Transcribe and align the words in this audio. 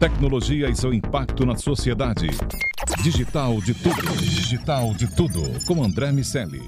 Tecnologia 0.00 0.70
e 0.70 0.74
seu 0.74 0.94
impacto 0.94 1.44
na 1.44 1.54
sociedade. 1.56 2.28
Digital 3.02 3.60
de 3.60 3.74
tudo. 3.74 4.16
Digital 4.16 4.94
de 4.94 5.14
tudo. 5.14 5.42
Com 5.66 5.84
André 5.84 6.10
Miceli. 6.10 6.62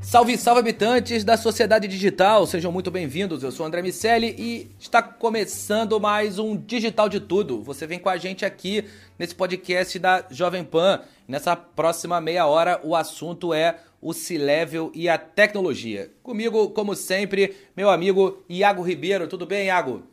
Salve, 0.00 0.38
salve 0.38 0.60
habitantes 0.60 1.22
da 1.22 1.36
sociedade 1.36 1.86
digital, 1.86 2.46
sejam 2.46 2.72
muito 2.72 2.90
bem-vindos. 2.90 3.42
Eu 3.42 3.52
sou 3.52 3.66
André 3.66 3.82
Miceli 3.82 4.34
e 4.38 4.70
está 4.78 5.02
começando 5.02 6.00
mais 6.00 6.38
um 6.38 6.56
Digital 6.56 7.10
de 7.10 7.20
Tudo. 7.20 7.62
Você 7.62 7.86
vem 7.86 7.98
com 7.98 8.08
a 8.08 8.16
gente 8.16 8.42
aqui 8.42 8.84
nesse 9.18 9.34
podcast 9.34 9.98
da 9.98 10.24
Jovem 10.30 10.64
Pan. 10.64 11.02
Nessa 11.26 11.56
próxima 11.56 12.20
meia 12.20 12.46
hora, 12.46 12.80
o 12.84 12.94
assunto 12.94 13.52
é 13.52 13.80
o 14.00 14.12
C-Level 14.12 14.92
e 14.94 15.08
a 15.08 15.18
tecnologia. 15.18 16.12
Comigo, 16.22 16.70
como 16.70 16.94
sempre, 16.94 17.56
meu 17.76 17.90
amigo 17.90 18.44
Iago 18.48 18.82
Ribeiro. 18.82 19.26
Tudo 19.26 19.44
bem, 19.44 19.66
Iago? 19.66 20.04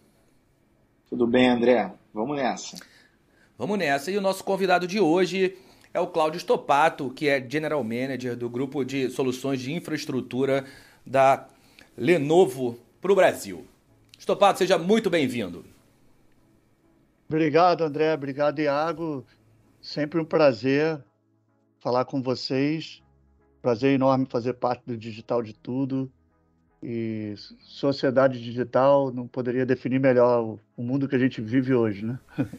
Tudo 1.10 1.28
bem, 1.28 1.50
André. 1.50 1.92
Vamos 2.12 2.36
nessa. 2.36 2.78
Vamos 3.58 3.78
nessa. 3.78 4.10
E 4.10 4.18
o 4.18 4.22
nosso 4.22 4.44
convidado 4.44 4.88
de 4.88 5.00
hoje 5.00 5.56
é 5.94 6.00
o 6.00 6.08
Cláudio 6.08 6.40
Stopato, 6.40 7.12
que 7.12 7.30
é 7.30 7.46
General 7.48 7.84
Manager 7.84 8.36
do 8.36 8.50
grupo 8.50 8.84
de 8.84 9.10
soluções 9.10 9.62
de 9.62 9.72
infraestrutura 9.72 10.66
da 11.06 11.48
Lenovo 11.96 12.80
para 13.00 13.12
o 13.12 13.16
Brasil. 13.16 13.68
Stopato, 14.18 14.58
seja 14.58 14.80
muito 14.80 15.10
bem-vindo. 15.10 15.64
Obrigado, 17.30 17.84
André. 17.84 18.14
Obrigado, 18.14 18.60
Iago. 18.60 19.24
Sempre 19.84 20.22
um 20.22 20.24
prazer 20.24 20.98
falar 21.82 22.06
com 22.06 22.22
vocês. 22.22 23.04
Prazer 23.62 23.94
enorme 23.94 24.26
fazer 24.26 24.54
parte 24.54 24.82
do 24.86 24.96
Digital 24.96 25.44
de 25.44 25.54
Tudo. 25.54 26.10
E 26.82 27.34
sociedade 27.60 28.42
digital 28.42 29.12
não 29.12 29.28
poderia 29.28 29.66
definir 29.66 30.00
melhor 30.00 30.58
o 30.78 30.84
mundo 30.84 31.08
que 31.08 31.16
a 31.18 31.20
gente 31.20 31.42
vive 31.42 31.74
hoje, 31.74 32.06
né? 32.06 32.18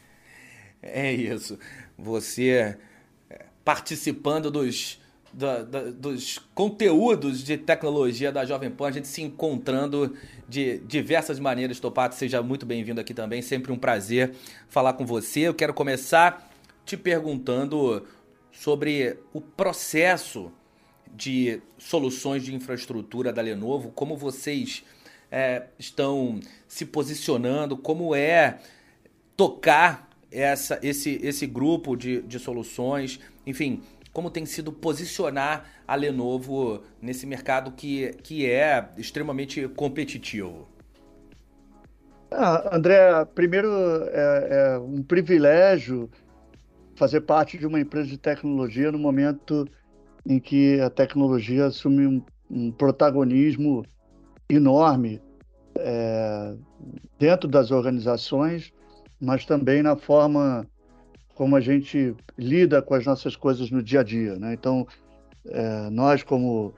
É 0.86 1.10
isso. 1.10 1.58
Você 1.96 2.76
participando 3.64 4.50
dos, 4.50 5.00
dos 5.96 6.38
conteúdos 6.54 7.42
de 7.42 7.56
tecnologia 7.56 8.30
da 8.30 8.44
Jovem 8.44 8.70
Pan, 8.70 8.88
a 8.88 8.90
gente 8.90 9.08
se 9.08 9.22
encontrando 9.22 10.14
de 10.46 10.80
diversas 10.80 11.38
maneiras. 11.38 11.80
Topato, 11.80 12.16
seja 12.16 12.42
muito 12.42 12.66
bem-vindo 12.66 13.00
aqui 13.00 13.14
também, 13.14 13.40
sempre 13.40 13.72
um 13.72 13.78
prazer 13.78 14.34
falar 14.68 14.92
com 14.92 15.06
você. 15.06 15.40
Eu 15.40 15.54
quero 15.54 15.72
começar 15.72 16.53
te 16.84 16.96
perguntando 16.96 18.06
sobre 18.52 19.18
o 19.32 19.40
processo 19.40 20.52
de 21.12 21.60
soluções 21.78 22.44
de 22.44 22.54
infraestrutura 22.54 23.32
da 23.32 23.42
Lenovo, 23.42 23.90
como 23.90 24.16
vocês 24.16 24.84
é, 25.30 25.66
estão 25.78 26.40
se 26.66 26.84
posicionando, 26.84 27.76
como 27.76 28.14
é 28.14 28.58
tocar 29.36 30.08
essa, 30.30 30.78
esse, 30.82 31.20
esse 31.22 31.46
grupo 31.46 31.96
de, 31.96 32.22
de 32.22 32.38
soluções 32.38 33.20
enfim, 33.46 33.82
como 34.12 34.30
tem 34.30 34.46
sido 34.46 34.72
posicionar 34.72 35.66
a 35.86 35.94
Lenovo 35.94 36.82
nesse 37.00 37.26
mercado 37.26 37.72
que, 37.72 38.10
que 38.22 38.50
é 38.50 38.88
extremamente 38.96 39.68
competitivo? 39.68 40.68
Ah, 42.30 42.76
André, 42.76 43.24
primeiro 43.34 43.68
é, 44.08 44.48
é, 44.50 44.78
um 44.78 45.02
privilégio 45.02 46.10
fazer 46.96 47.22
parte 47.22 47.58
de 47.58 47.66
uma 47.66 47.80
empresa 47.80 48.08
de 48.08 48.18
tecnologia 48.18 48.90
no 48.92 48.98
momento 48.98 49.66
em 50.26 50.38
que 50.38 50.80
a 50.80 50.88
tecnologia 50.88 51.66
assume 51.66 52.06
um, 52.06 52.22
um 52.50 52.72
protagonismo 52.72 53.84
enorme 54.48 55.20
é, 55.78 56.54
dentro 57.18 57.48
das 57.48 57.70
organizações, 57.70 58.72
mas 59.20 59.44
também 59.44 59.82
na 59.82 59.96
forma 59.96 60.66
como 61.34 61.56
a 61.56 61.60
gente 61.60 62.14
lida 62.38 62.80
com 62.80 62.94
as 62.94 63.04
nossas 63.04 63.34
coisas 63.34 63.70
no 63.70 63.82
dia 63.82 64.00
a 64.00 64.04
dia, 64.04 64.36
né? 64.36 64.54
Então, 64.54 64.86
é, 65.46 65.90
nós 65.90 66.22
como 66.22 66.72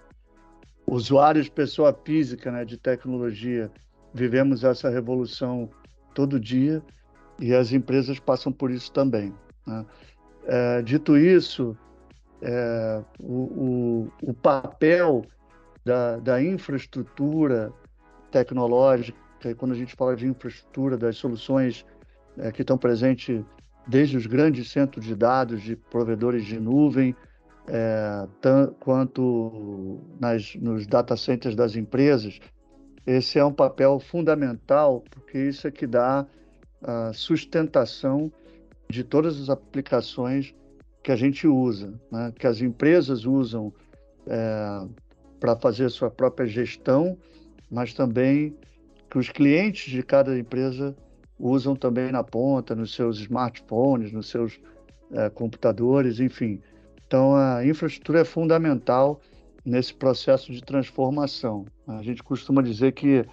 usuários, 0.87 1.49
pessoa 1.49 1.93
física, 2.05 2.51
né, 2.51 2.65
de 2.65 2.77
tecnologia, 2.77 3.71
vivemos 4.15 4.65
essa 4.65 4.89
revolução 4.89 5.69
todo 6.15 6.41
dia 6.41 6.83
e 7.39 7.53
as 7.53 7.73
empresas 7.73 8.19
passam 8.19 8.53
por 8.53 8.71
isso 8.71 8.91
também. 8.93 9.35
Né? 9.67 9.85
É, 10.47 10.83
dito 10.83 11.17
isso, 11.17 11.77
é, 12.41 13.03
o, 13.19 13.33
o, 13.33 14.13
o, 14.23 14.35
papel 14.35 15.25
da, 15.85 16.19
da 16.19 16.43
infraestrutura 16.43 17.73
tecnológica, 18.31 19.19
e 19.45 19.55
quando 19.55 19.73
a 19.73 19.77
gente 19.77 19.95
fala 19.97 20.15
de 20.15 20.27
infraestrutura, 20.27 20.97
das 20.97 21.17
soluções 21.17 21.85
é, 22.39 22.53
que 22.53 22.63
estão 22.63 22.79
presentes 22.79 23.43
desde 23.87 24.17
os 24.17 24.27
grandes 24.27 24.71
centros 24.71 25.05
de 25.05 25.15
dados 25.15 25.63
de 25.63 25.77
provedores 25.77 26.45
de 26.45 26.59
nuvem, 26.61 27.15
é, 27.69 28.29
quanto 28.81 30.01
nas, 30.21 30.55
nos 30.57 30.87
data 30.87 31.17
centers 31.17 31.57
das 31.57 31.75
empresas. 31.75 32.39
Esse 33.07 33.39
é 33.39 33.45
um 33.45 33.53
papel 33.53 33.99
fundamental, 33.99 35.03
porque 35.11 35.39
isso 35.39 35.67
é 35.67 35.71
que 35.71 35.87
dá 35.87 36.27
a 36.83 37.13
sustentação 37.13 38.33
de 38.89 39.03
todas 39.05 39.41
as 39.41 39.49
aplicações 39.49 40.55
que 41.03 41.13
a 41.13 41.17
gente 41.17 41.47
usa, 41.47 41.95
né? 42.11 42.33
que 42.39 42.47
as 42.47 42.61
empresas 42.61 43.25
usam 43.25 43.73
é, 44.27 44.87
para 45.39 45.57
fazer 45.57 45.89
sua 45.91 46.11
própria 46.11 46.47
gestão, 46.47 47.17
mas 47.71 47.95
também 47.95 48.57
que 49.11 49.19
os 49.19 49.29
clientes 49.29 49.91
de 49.91 50.03
cada 50.03 50.39
empresa 50.39 50.97
usam 51.39 51.77
também 51.77 52.11
na 52.11 52.25
ponta, 52.25 52.75
nos 52.75 52.95
seus 52.95 53.21
smartphones, 53.21 54.13
nos 54.13 54.29
seus 54.29 54.59
é, 55.13 55.31
computadores, 55.31 56.19
enfim. 56.19 56.61
Então, 57.07 57.37
a 57.37 57.65
infraestrutura 57.65 58.21
é 58.21 58.25
fundamental 58.25 59.21
nesse 59.65 59.95
processo 59.95 60.53
de 60.53 60.63
transformação. 60.63 61.67
A 61.87 62.03
gente 62.03 62.23
costuma 62.23 62.63
dizer 62.63 62.93
que 62.93 63.25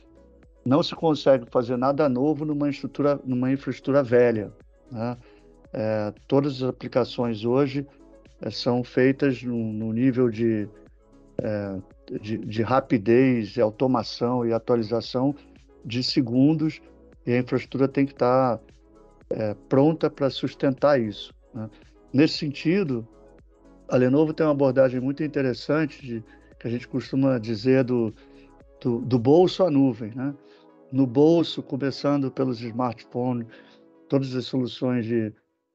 não 0.65 0.81
se 0.81 0.95
consegue 0.95 1.45
fazer 1.49 1.77
nada 1.77 2.07
novo 2.07 2.45
numa, 2.45 2.69
estrutura, 2.69 3.19
numa 3.23 3.51
infraestrutura 3.51 4.03
velha. 4.03 4.51
Né? 4.91 5.17
É, 5.73 6.13
todas 6.27 6.61
as 6.61 6.69
aplicações 6.69 7.43
hoje 7.43 7.85
é, 8.41 8.51
são 8.51 8.83
feitas 8.83 9.41
no, 9.41 9.73
no 9.73 9.91
nível 9.91 10.29
de, 10.29 10.69
é, 11.41 11.79
de, 12.21 12.37
de 12.37 12.61
rapidez, 12.61 13.57
automação 13.57 14.45
e 14.45 14.53
atualização 14.53 15.35
de 15.83 16.03
segundos 16.03 16.79
e 17.25 17.33
a 17.33 17.39
infraestrutura 17.39 17.87
tem 17.87 18.05
que 18.05 18.13
estar 18.13 18.59
é, 19.29 19.55
pronta 19.67 20.09
para 20.09 20.29
sustentar 20.29 20.99
isso. 20.99 21.33
Né? 21.53 21.69
Nesse 22.13 22.37
sentido, 22.37 23.07
a 23.87 23.97
Lenovo 23.97 24.33
tem 24.33 24.45
uma 24.45 24.51
abordagem 24.51 24.99
muito 24.99 25.23
interessante 25.23 26.05
de, 26.05 26.23
que 26.59 26.67
a 26.67 26.69
gente 26.69 26.87
costuma 26.87 27.39
dizer 27.39 27.83
do, 27.83 28.13
do, 28.79 28.99
do 28.99 29.17
bolso 29.17 29.63
à 29.63 29.71
nuvem. 29.71 30.11
Né? 30.13 30.33
No 30.91 31.07
bolso, 31.07 31.63
começando 31.63 32.29
pelos 32.29 32.61
smartphones, 32.61 33.47
todas 34.07 34.35
as 34.35 34.45
soluções 34.45 35.05
de, 35.05 35.33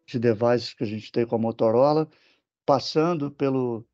de 0.09 0.19
devices 0.19 0.73
que 0.73 0.83
a 0.83 0.87
gente 0.87 1.13
tem 1.13 1.27
com 1.27 1.37
a 1.37 1.39
Motorola, 1.39 2.09
passando 2.65 3.31
pelo, 3.31 3.85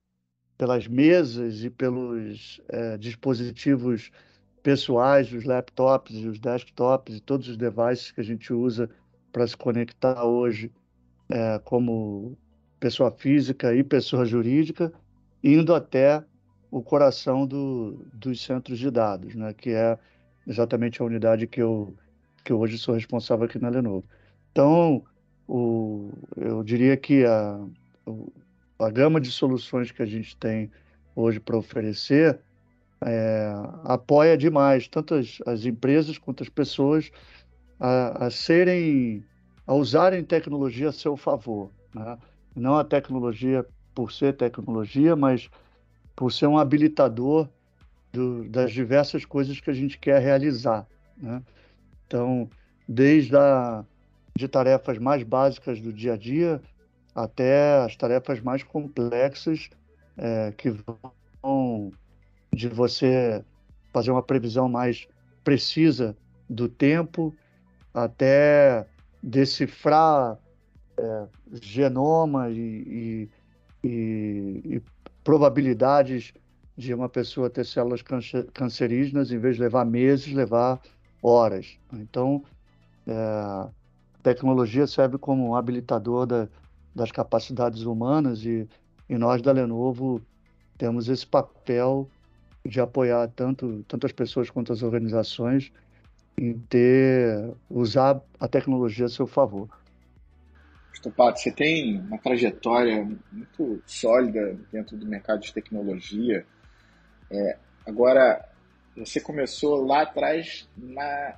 pelas 0.56 0.86
mesas 0.86 1.64
e 1.64 1.70
pelos 1.70 2.60
é, 2.68 2.96
dispositivos 2.96 4.12
pessoais, 4.62 5.32
os 5.32 5.44
laptops 5.44 6.14
e 6.14 6.28
os 6.28 6.38
desktops 6.38 7.16
e 7.16 7.20
todos 7.20 7.48
os 7.48 7.56
devices 7.56 8.12
que 8.12 8.20
a 8.20 8.24
gente 8.24 8.52
usa 8.52 8.88
para 9.32 9.46
se 9.46 9.56
conectar 9.56 10.24
hoje 10.24 10.70
é, 11.28 11.58
como 11.64 12.38
pessoa 12.78 13.10
física 13.10 13.74
e 13.74 13.82
pessoa 13.82 14.24
jurídica, 14.24 14.92
indo 15.42 15.74
até 15.74 16.24
o 16.70 16.80
coração 16.80 17.44
do, 17.44 18.06
dos 18.12 18.40
centros 18.40 18.78
de 18.78 18.90
dados, 18.90 19.34
né, 19.34 19.52
que 19.52 19.70
é 19.70 19.98
exatamente 20.46 21.02
a 21.02 21.04
unidade 21.04 21.46
que 21.48 21.60
eu, 21.60 21.92
que 22.44 22.52
eu 22.52 22.60
hoje 22.60 22.78
sou 22.78 22.94
responsável 22.94 23.46
aqui 23.46 23.58
na 23.58 23.68
Lenovo. 23.68 24.04
Então, 24.52 25.04
o, 25.48 26.10
eu 26.36 26.62
diria 26.62 26.96
que 26.96 27.24
a, 27.24 27.60
a 28.78 28.90
gama 28.90 29.20
de 29.20 29.30
soluções 29.30 29.90
que 29.90 30.02
a 30.02 30.06
gente 30.06 30.36
tem 30.36 30.70
hoje 31.14 31.38
para 31.38 31.56
oferecer 31.56 32.40
é, 33.00 33.52
apoia 33.84 34.36
demais 34.36 34.88
tanto 34.88 35.14
as, 35.14 35.38
as, 35.46 35.64
empresas 35.64 36.16
quanto 36.16 36.42
as 36.42 36.48
pessoas 36.48 37.10
a, 37.78 38.26
a, 38.26 38.30
serem, 38.30 39.24
a 39.66 39.74
usarem 39.74 40.24
tecnologia 40.24 40.88
a 40.88 40.92
seu 40.92 41.16
favor. 41.16 41.70
Né? 41.94 42.18
Não 42.56 42.76
a 42.76 42.84
tecnologia 42.84 43.66
por 43.94 44.10
ser 44.10 44.34
tecnologia, 44.36 45.14
mas 45.14 45.50
por 46.16 46.32
ser 46.32 46.46
um 46.46 46.58
habilitador 46.58 47.48
do, 48.12 48.48
das 48.48 48.72
diversas 48.72 49.24
coisas 49.24 49.60
que 49.60 49.70
a 49.70 49.74
gente 49.74 49.98
quer 49.98 50.20
realizar. 50.20 50.86
Né? 51.16 51.42
Então, 52.06 52.48
desde 52.88 53.36
a, 53.36 53.84
de 54.36 54.48
tarefas 54.48 54.98
mais 54.98 55.22
básicas 55.22 55.80
do 55.80 55.92
dia 55.92 56.14
a 56.14 56.16
dia 56.16 56.60
até 57.14 57.78
as 57.78 57.94
tarefas 57.94 58.40
mais 58.40 58.62
complexas 58.62 59.70
é, 60.16 60.52
que 60.56 60.70
vão 60.70 61.92
de 62.52 62.68
você 62.68 63.44
fazer 63.92 64.10
uma 64.10 64.22
previsão 64.22 64.68
mais 64.68 65.06
precisa 65.44 66.16
do 66.48 66.68
tempo, 66.68 67.34
até 67.92 68.86
decifrar 69.22 70.38
é, 70.98 71.26
genoma 71.62 72.50
e, 72.50 72.58
e, 72.58 73.30
e, 73.84 74.76
e, 74.76 74.82
probabilidades 75.22 76.32
de 76.76 76.92
uma 76.92 77.08
pessoa 77.08 77.48
ter 77.48 77.64
células 77.64 78.02
cancerígenas, 78.52 79.30
em 79.30 79.38
vez 79.38 79.56
de 79.56 79.62
levar 79.62 79.84
meses, 79.84 80.32
levar 80.32 80.80
horas. 81.22 81.78
Então, 81.92 82.42
é, 83.06 83.68
tecnologia 84.24 84.86
serve 84.86 85.18
como 85.18 85.54
habilitador 85.54 86.26
da, 86.26 86.48
das 86.94 87.12
capacidades 87.12 87.82
humanas 87.82 88.44
e, 88.44 88.66
e 89.08 89.18
nós 89.18 89.42
da 89.42 89.52
Lenovo 89.52 90.20
temos 90.78 91.08
esse 91.08 91.26
papel 91.26 92.08
de 92.64 92.80
apoiar 92.80 93.28
tanto, 93.28 93.84
tanto 93.86 94.06
as 94.06 94.12
pessoas 94.12 94.48
quanto 94.48 94.72
as 94.72 94.82
organizações 94.82 95.70
em 96.38 96.58
ter 96.58 97.52
usar 97.68 98.20
a 98.40 98.48
tecnologia 98.48 99.04
a 99.04 99.10
seu 99.10 99.26
favor. 99.26 99.68
Stupato, 100.94 101.38
você 101.38 101.52
tem 101.52 102.00
uma 102.00 102.18
trajetória 102.18 103.06
muito 103.30 103.82
sólida 103.84 104.58
dentro 104.72 104.96
do 104.96 105.06
mercado 105.06 105.40
de 105.40 105.52
tecnologia. 105.52 106.46
É, 107.30 107.58
agora, 107.86 108.48
você 108.96 109.20
começou 109.20 109.84
lá 109.84 110.02
atrás 110.02 110.68
na 110.76 111.36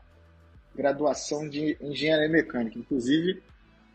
graduação 0.76 1.49
de 1.49 1.76
engenharia 1.81 2.28
mecânica. 2.28 2.78
Inclusive, 2.78 3.43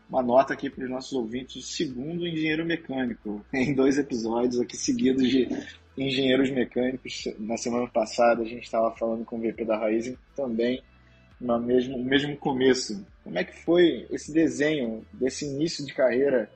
uma 0.08 0.22
nota 0.22 0.52
aqui 0.52 0.68
para 0.68 0.84
os 0.84 0.90
nossos 0.90 1.12
ouvintes, 1.12 1.64
segundo 1.64 2.26
engenheiro 2.26 2.64
mecânico, 2.64 3.44
em 3.54 3.74
dois 3.74 3.96
episódios 3.96 4.60
aqui 4.60 4.76
seguidos 4.76 5.28
de 5.28 5.48
engenheiros 5.96 6.50
mecânicos. 6.50 7.24
Na 7.38 7.56
semana 7.56 7.86
passada 7.88 8.42
a 8.42 8.46
gente 8.46 8.64
estava 8.64 8.90
falando 8.96 9.24
com 9.24 9.38
o 9.38 9.40
VP 9.40 9.64
da 9.64 9.78
Raizen 9.78 10.18
também 10.34 10.82
no 11.40 11.58
mesmo, 11.60 11.98
no 11.98 12.04
mesmo 12.04 12.36
começo. 12.36 13.04
Como 13.24 13.38
é 13.38 13.44
que 13.44 13.64
foi 13.64 14.06
esse 14.10 14.32
desenho 14.32 15.04
desse 15.12 15.44
início 15.44 15.84
de 15.84 15.92
carreira 15.94 16.50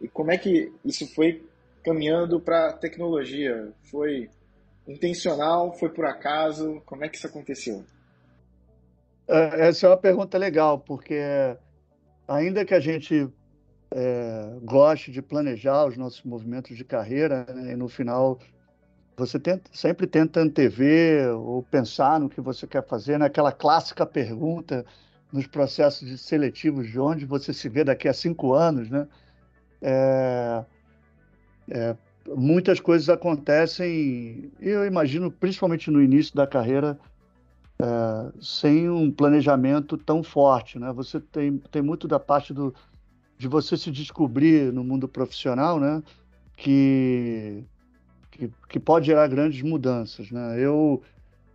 e 0.00 0.08
como 0.08 0.30
é 0.30 0.38
que 0.38 0.72
isso 0.84 1.06
foi 1.14 1.44
caminhando 1.84 2.40
para 2.40 2.72
tecnologia? 2.72 3.72
Foi 3.84 4.28
intencional? 4.86 5.72
Foi 5.78 5.88
por 5.88 6.04
acaso? 6.04 6.82
Como 6.86 7.04
é 7.04 7.08
que 7.08 7.16
isso 7.16 7.26
aconteceu? 7.26 7.84
É, 9.28 9.68
essa 9.68 9.86
é 9.86 9.90
uma 9.90 9.96
pergunta 9.96 10.36
legal, 10.36 10.78
porque 10.78 11.20
ainda 12.26 12.64
que 12.64 12.74
a 12.74 12.80
gente 12.80 13.28
é, 13.90 14.58
goste 14.62 15.10
de 15.10 15.22
planejar 15.22 15.86
os 15.86 15.96
nossos 15.96 16.22
movimentos 16.22 16.76
de 16.76 16.84
carreira, 16.84 17.44
né, 17.54 17.72
e 17.72 17.76
no 17.76 17.88
final 17.88 18.38
você 19.16 19.38
tenta, 19.38 19.70
sempre 19.72 20.06
tenta 20.06 20.40
antever 20.40 21.28
ou 21.36 21.62
pensar 21.62 22.18
no 22.18 22.28
que 22.28 22.40
você 22.40 22.66
quer 22.66 22.86
fazer, 22.86 23.18
naquela 23.18 23.50
né? 23.50 23.56
clássica 23.58 24.06
pergunta 24.06 24.84
nos 25.32 25.46
processos 25.46 26.08
de 26.08 26.18
seletivos 26.18 26.90
de 26.90 26.98
onde 26.98 27.24
você 27.24 27.52
se 27.52 27.68
vê 27.68 27.84
daqui 27.84 28.08
a 28.08 28.12
cinco 28.12 28.52
anos, 28.52 28.90
né? 28.90 29.06
É, 29.80 30.64
é, 31.70 31.96
muitas 32.28 32.80
coisas 32.80 33.08
acontecem, 33.08 34.50
eu 34.60 34.86
imagino, 34.86 35.30
principalmente 35.30 35.90
no 35.90 36.02
início 36.02 36.34
da 36.34 36.46
carreira, 36.46 36.98
é, 37.80 38.32
sem 38.40 38.88
um 38.88 39.10
planejamento 39.10 39.96
tão 39.96 40.22
forte, 40.22 40.78
né? 40.78 40.92
Você 40.92 41.20
tem, 41.20 41.58
tem 41.70 41.82
muito 41.82 42.06
da 42.08 42.18
parte 42.18 42.52
do, 42.52 42.74
de 43.38 43.48
você 43.48 43.76
se 43.76 43.90
descobrir 43.90 44.72
no 44.72 44.84
mundo 44.84 45.08
profissional, 45.08 45.78
né? 45.78 46.02
Que 46.56 47.64
que, 48.32 48.50
que 48.68 48.80
pode 48.80 49.06
gerar 49.06 49.28
grandes 49.28 49.62
mudanças. 49.62 50.30
Né? 50.30 50.58
Eu, 50.58 51.02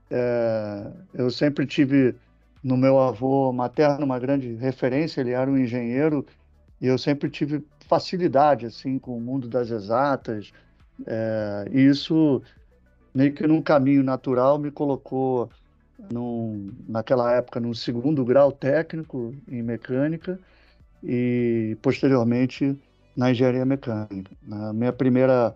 é, 0.10 0.92
eu 1.14 1.30
sempre 1.30 1.66
tive 1.66 2.16
no 2.64 2.78
meu 2.78 3.00
avô 3.00 3.52
materno 3.52 4.06
uma 4.06 4.20
grande 4.20 4.54
referência, 4.56 5.22
ele 5.22 5.32
era 5.32 5.50
um 5.50 5.58
engenheiro, 5.58 6.26
e 6.80 6.88
eu 6.88 6.98
sempre 6.98 7.30
tive 7.30 7.64
facilidade 7.88 8.66
assim 8.66 9.00
com 9.00 9.18
o 9.18 9.22
mundo 9.22 9.48
das 9.48 9.72
exatas, 9.72 10.52
é, 11.06 11.68
e 11.72 11.88
isso 11.88 12.42
meio 13.14 13.34
que 13.34 13.48
num 13.48 13.62
caminho 13.62 14.04
natural 14.04 14.60
me 14.60 14.70
colocou 14.70 15.50
num, 16.12 16.72
naquela 16.88 17.34
época 17.34 17.60
num 17.60 17.74
segundo 17.74 18.24
grau 18.24 18.52
técnico 18.52 19.34
em 19.48 19.62
mecânica 19.62 20.40
e 21.04 21.78
posteriormente 21.82 22.80
na 23.16 23.32
engenharia 23.32 23.66
mecânica. 23.66 24.32
Na 24.44 24.72
minha 24.74 24.94
primeira 24.94 25.56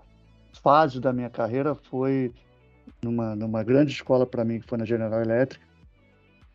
fase 0.63 0.99
da 0.99 1.13
minha 1.13 1.29
carreira 1.29 1.75
foi 1.75 2.33
numa, 3.01 3.35
numa 3.35 3.63
grande 3.63 3.91
escola 3.91 4.25
para 4.25 4.43
mim, 4.43 4.59
que 4.59 4.67
foi 4.67 4.77
na 4.77 4.85
General 4.85 5.21
Electric, 5.21 5.63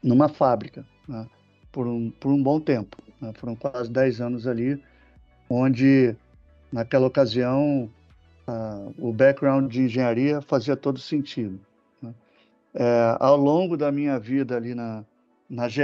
numa 0.02 0.28
fábrica, 0.28 0.84
né? 1.08 1.26
por, 1.72 1.86
um, 1.86 2.10
por 2.10 2.32
um 2.32 2.42
bom 2.42 2.60
tempo. 2.60 2.96
Né? 3.20 3.32
Foram 3.34 3.56
quase 3.56 3.90
10 3.90 4.20
anos 4.20 4.46
ali, 4.46 4.82
onde, 5.48 6.16
naquela 6.72 7.06
ocasião, 7.06 7.90
uh, 8.48 8.94
o 8.98 9.12
background 9.12 9.70
de 9.70 9.82
engenharia 9.82 10.40
fazia 10.40 10.76
todo 10.76 10.98
sentido. 10.98 11.60
É, 12.78 13.16
ao 13.18 13.38
longo 13.38 13.74
da 13.74 13.90
minha 13.90 14.18
vida 14.18 14.54
ali 14.54 14.74
na, 14.74 15.02
na 15.48 15.66
GE, 15.66 15.80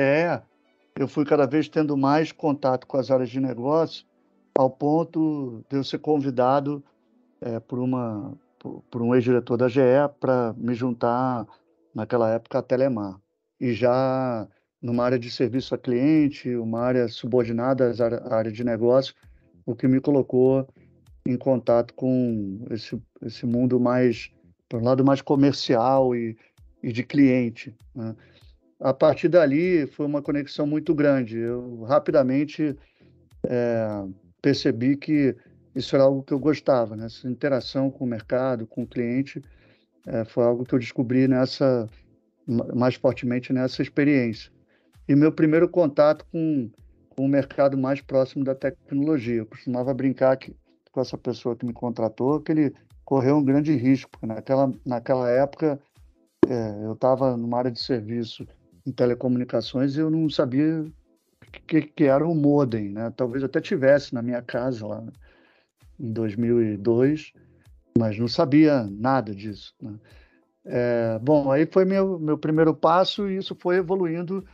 eu 0.95 1.09
fui 1.09 1.25
cada 1.25 1.47
vez 1.47 1.67
tendo 1.67 1.97
mais 1.97 2.33
contato 2.33 2.87
com 2.87 2.99
as 2.99 3.11
áreas 3.11 3.31
de 3.31 3.41
negócio, 3.41 4.05
ao 4.55 4.69
ponto 4.69 5.65
de 5.71 5.79
eu 5.79 5.85
ser 5.85 5.99
convidado 6.01 6.85
é, 7.41 7.59
por, 7.59 7.79
uma, 7.79 8.35
por, 8.59 8.83
por 8.91 9.01
um 9.01 9.15
ex-diretor 9.15 9.57
da 9.57 9.69
GE 9.69 9.81
para 10.21 10.55
me 10.59 10.75
juntar, 10.75 11.47
naquela 11.95 12.29
época, 12.29 12.59
à 12.59 12.63
Telemar. 12.63 13.19
E 13.59 13.73
já 13.73 14.47
numa 14.83 15.05
área 15.05 15.19
de 15.19 15.31
serviço 15.31 15.75
a 15.75 15.79
cliente, 15.79 16.55
uma 16.57 16.81
área 16.81 17.09
subordinada 17.09 17.91
à 18.29 18.35
área 18.35 18.53
de 18.53 18.63
negócio, 18.63 19.15
o 19.65 19.75
que 19.75 19.89
me 19.89 19.99
colocou 19.99 20.69
em 21.25 21.39
contato 21.39 21.95
com 21.95 22.67
esse, 22.71 23.01
esse 23.23 23.47
mundo 23.47 23.81
mais, 23.81 24.31
por 24.69 24.83
um 24.83 24.85
lado 24.85 25.03
mais 25.03 25.23
comercial 25.23 26.15
e, 26.15 26.37
e 26.83 26.93
de 26.93 27.03
cliente. 27.03 27.75
Né? 27.95 28.15
A 28.81 28.93
partir 28.93 29.29
dali 29.29 29.87
foi 29.87 30.07
uma 30.07 30.21
conexão 30.21 30.67
muito 30.67 30.95
grande. 30.95 31.39
Eu 31.39 31.83
rapidamente 31.83 32.77
é, 33.47 34.05
percebi 34.41 34.97
que 34.97 35.37
isso 35.75 35.95
era 35.95 36.05
algo 36.05 36.23
que 36.23 36.35
eu 36.35 36.39
gostava, 36.39 36.97
né? 36.97 37.07
Essa 37.07 37.29
interação 37.29 37.91
com 37.91 38.05
o 38.05 38.09
mercado, 38.09 38.67
com 38.67 38.83
o 38.83 38.87
cliente, 38.87 39.41
é, 40.07 40.25
foi 40.25 40.45
algo 40.45 40.65
que 40.65 40.75
eu 40.75 40.79
descobri 40.79 41.27
nessa 41.29 41.89
mais 42.75 42.97
fortemente 42.97 43.53
nessa 43.53 43.83
experiência. 43.83 44.51
E 45.09 45.15
meu 45.15 45.33
primeiro 45.33 45.69
contato 45.69 46.27
com, 46.31 46.71
com 47.11 47.25
o 47.25 47.29
mercado 47.29 47.79
mais 47.79 48.01
próximo 48.01 48.45
da 48.45 48.55
tecnologia. 48.55 49.37
Eu 49.37 49.47
costumava 49.47 49.95
brincar 49.95 50.37
que, 50.37 50.55
com 50.91 51.01
essa 51.01 51.17
pessoa 51.17 51.57
que 51.57 51.65
me 51.65 51.73
contratou 51.73 52.41
que 52.41 52.53
ele 52.53 52.75
correu 53.05 53.37
um 53.37 53.45
grande 53.45 53.75
risco, 53.75 54.11
naquela, 54.27 54.73
naquela 54.85 55.31
época 55.31 55.79
é, 56.53 56.85
eu 56.85 56.93
estava 56.93 57.37
numa 57.37 57.59
área 57.59 57.71
de 57.71 57.81
serviço 57.81 58.47
em 58.87 58.93
telecomunicações 58.93 59.97
e 59.97 60.01
eu 60.01 60.11
não 60.11 60.29
sabia 60.29 60.83
o 60.83 61.51
que, 61.67 61.83
que, 61.83 62.05
era 62.05 62.27
um 62.27 62.35
modem, 62.35 62.89
né? 62.91 63.13
Talvez 63.17 63.45
até 63.45 63.61
tivesse 63.61 64.15
na 64.15 64.23
minha 64.23 64.43
casa 64.43 64.87
lá. 64.87 65.01
Né? 65.01 65.13
em 66.03 66.13
2002, 66.13 67.33
mas 67.97 68.19
não 68.19 68.27
sabia 68.27 68.85
nada 68.91 69.35
disso. 69.35 69.73
Né? 69.81 69.95
É, 70.65 71.19
bom, 71.21 71.51
aí 71.51 71.67
foi 71.67 71.85
meu, 71.85 72.19
meu 72.19 72.37
primeiro 72.37 72.75
passo 72.75 73.29
e 73.29 73.37
isso 73.37 73.57
foi 73.61 73.77
evoluindo 73.77 74.45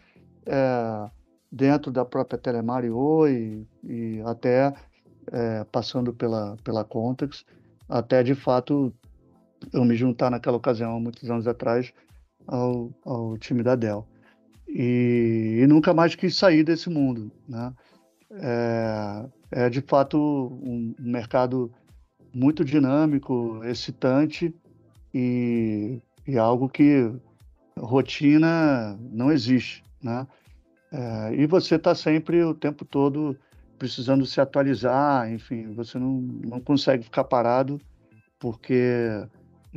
é, 0.47 1.11
dentro 1.51 1.91
da 1.91 2.05
própria 2.05 2.39
Telemario 2.39 3.27
e, 3.27 3.67
e 3.83 4.23
até 4.27 4.75
é, 5.33 5.65
passando 5.65 6.13
pela, 6.13 6.57
pela 6.63 6.85
Contex, 6.85 7.45
até 7.89 8.23
de 8.23 8.35
fato 8.35 8.93
eu 9.73 9.85
me 9.85 9.95
juntar 9.95 10.31
naquela 10.31 10.57
ocasião, 10.57 10.97
há 10.97 11.01
muitos 11.01 11.31
anos 11.31 11.47
atrás, 11.47 11.93
ao, 12.47 12.91
ao 13.05 13.37
time 13.39 13.63
da 13.63 13.75
Dell. 13.75 14.07
E, 14.69 15.61
e 15.63 15.67
nunca 15.67 15.95
mais 15.95 16.15
quis 16.15 16.37
sair 16.37 16.63
desse 16.63 16.89
mundo. 16.89 17.31
Né? 17.49 17.73
É, 18.33 19.27
é 19.51 19.71
de 19.71 19.81
fato 19.81 20.19
um 20.63 20.95
mercado 20.99 21.73
muito 22.35 22.65
dinâmico, 22.65 23.61
excitante 23.65 24.55
e, 25.13 26.01
e 26.27 26.39
algo 26.39 26.69
que 26.69 27.11
rotina 27.79 28.99
não 29.11 29.31
existe, 29.31 29.83
né? 30.03 30.27
É, 30.91 31.35
e 31.35 31.47
você 31.47 31.75
está 31.75 31.95
sempre 31.95 32.43
o 32.43 32.55
tempo 32.55 32.85
todo 32.85 33.37
precisando 33.79 34.25
se 34.27 34.41
atualizar, 34.41 35.31
enfim, 35.31 35.73
você 35.73 35.99
não, 35.99 36.21
não 36.21 36.61
consegue 36.61 37.05
ficar 37.05 37.25
parado 37.25 37.81
porque 38.39 39.23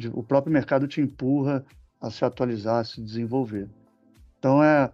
o 0.09 0.23
próprio 0.23 0.53
mercado 0.53 0.87
te 0.87 1.01
empurra 1.01 1.63
a 1.99 2.09
se 2.09 2.25
atualizar, 2.25 2.79
a 2.79 2.83
se 2.83 3.01
desenvolver. 3.01 3.69
Então 4.39 4.63
é 4.63 4.91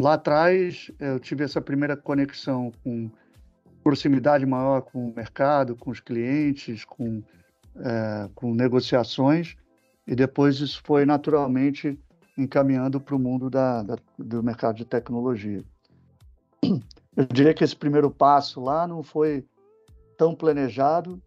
lá 0.00 0.14
atrás 0.14 0.90
eu 0.98 1.18
tive 1.18 1.44
essa 1.44 1.60
primeira 1.60 1.96
conexão 1.96 2.72
com 2.82 3.10
proximidade 3.82 4.46
maior 4.46 4.82
com 4.82 5.08
o 5.08 5.14
mercado, 5.14 5.74
com 5.74 5.90
os 5.90 6.00
clientes, 6.00 6.84
com, 6.84 7.22
é, 7.76 8.28
com 8.34 8.54
negociações. 8.54 9.56
e 10.06 10.14
depois 10.14 10.60
isso 10.60 10.82
foi 10.84 11.04
naturalmente 11.04 11.98
encaminhando 12.36 13.00
para 13.00 13.14
o 13.14 13.18
mundo 13.18 13.50
da, 13.50 13.82
da, 13.82 13.96
do 14.18 14.42
mercado 14.42 14.76
de 14.76 14.84
tecnologia. 14.84 15.62
Eu 17.16 17.26
diria 17.32 17.52
que 17.52 17.64
esse 17.64 17.76
primeiro 17.76 18.10
passo 18.10 18.60
lá 18.60 18.86
não 18.86 19.02
foi 19.02 19.44
tão 20.16 20.34
planejado, 20.34 21.20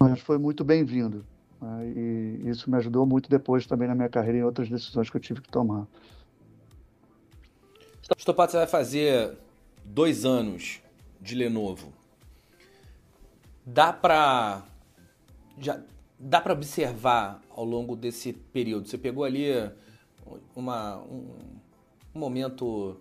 mas 0.00 0.20
foi 0.20 0.38
muito 0.38 0.64
bem-vindo. 0.64 1.24
Né? 1.60 1.86
E 1.88 2.48
isso 2.48 2.70
me 2.70 2.76
ajudou 2.76 3.06
muito 3.06 3.28
depois 3.28 3.66
também 3.66 3.88
na 3.88 3.94
minha 3.94 4.08
carreira 4.08 4.38
em 4.38 4.42
outras 4.42 4.68
decisões 4.68 5.10
que 5.10 5.16
eu 5.16 5.20
tive 5.20 5.40
que 5.40 5.48
tomar. 5.48 5.86
Stopato, 8.18 8.52
você 8.52 8.58
vai 8.58 8.66
fazer 8.66 9.36
dois 9.84 10.24
anos 10.24 10.80
de 11.20 11.34
Lenovo. 11.34 11.92
Dá 13.64 13.92
para 13.92 14.62
já 15.58 15.80
dá 16.18 16.40
para 16.40 16.52
observar 16.52 17.42
ao 17.50 17.64
longo 17.64 17.94
desse 17.94 18.32
período. 18.32 18.88
Você 18.88 18.96
pegou 18.96 19.24
ali 19.24 19.50
uma, 20.54 20.98
um, 20.98 21.34
um 22.14 22.18
momento 22.18 22.96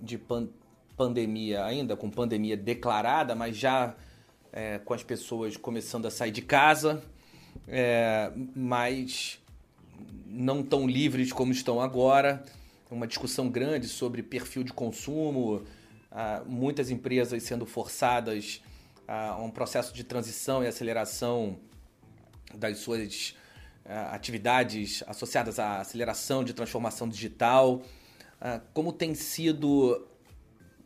de 0.00 0.18
pan, 0.18 0.48
pandemia 0.96 1.64
ainda, 1.64 1.96
com 1.96 2.10
pandemia 2.10 2.56
declarada, 2.56 3.34
mas 3.34 3.56
já 3.56 3.94
é, 4.52 4.78
com 4.78 4.92
as 4.92 5.02
pessoas 5.02 5.56
começando 5.56 6.06
a 6.06 6.10
sair 6.10 6.30
de 6.30 6.42
casa, 6.42 7.02
é, 7.70 8.32
mas 8.54 9.38
não 10.26 10.62
tão 10.62 10.86
livres 10.86 11.32
como 11.32 11.52
estão 11.52 11.80
agora. 11.80 12.44
Uma 12.90 13.06
discussão 13.06 13.48
grande 13.48 13.86
sobre 13.86 14.20
perfil 14.20 14.64
de 14.64 14.72
consumo, 14.72 15.62
ah, 16.10 16.42
muitas 16.44 16.90
empresas 16.90 17.40
sendo 17.44 17.64
forçadas 17.64 18.60
a 19.06 19.40
um 19.40 19.50
processo 19.50 19.94
de 19.94 20.02
transição 20.02 20.62
e 20.64 20.66
aceleração 20.66 21.56
das 22.52 22.78
suas 22.78 23.36
ah, 23.84 24.12
atividades 24.12 25.04
associadas 25.06 25.60
à 25.60 25.80
aceleração 25.80 26.42
de 26.42 26.52
transformação 26.52 27.08
digital. 27.08 27.82
Ah, 28.40 28.60
como 28.74 28.92
tem 28.92 29.14
sido 29.14 30.06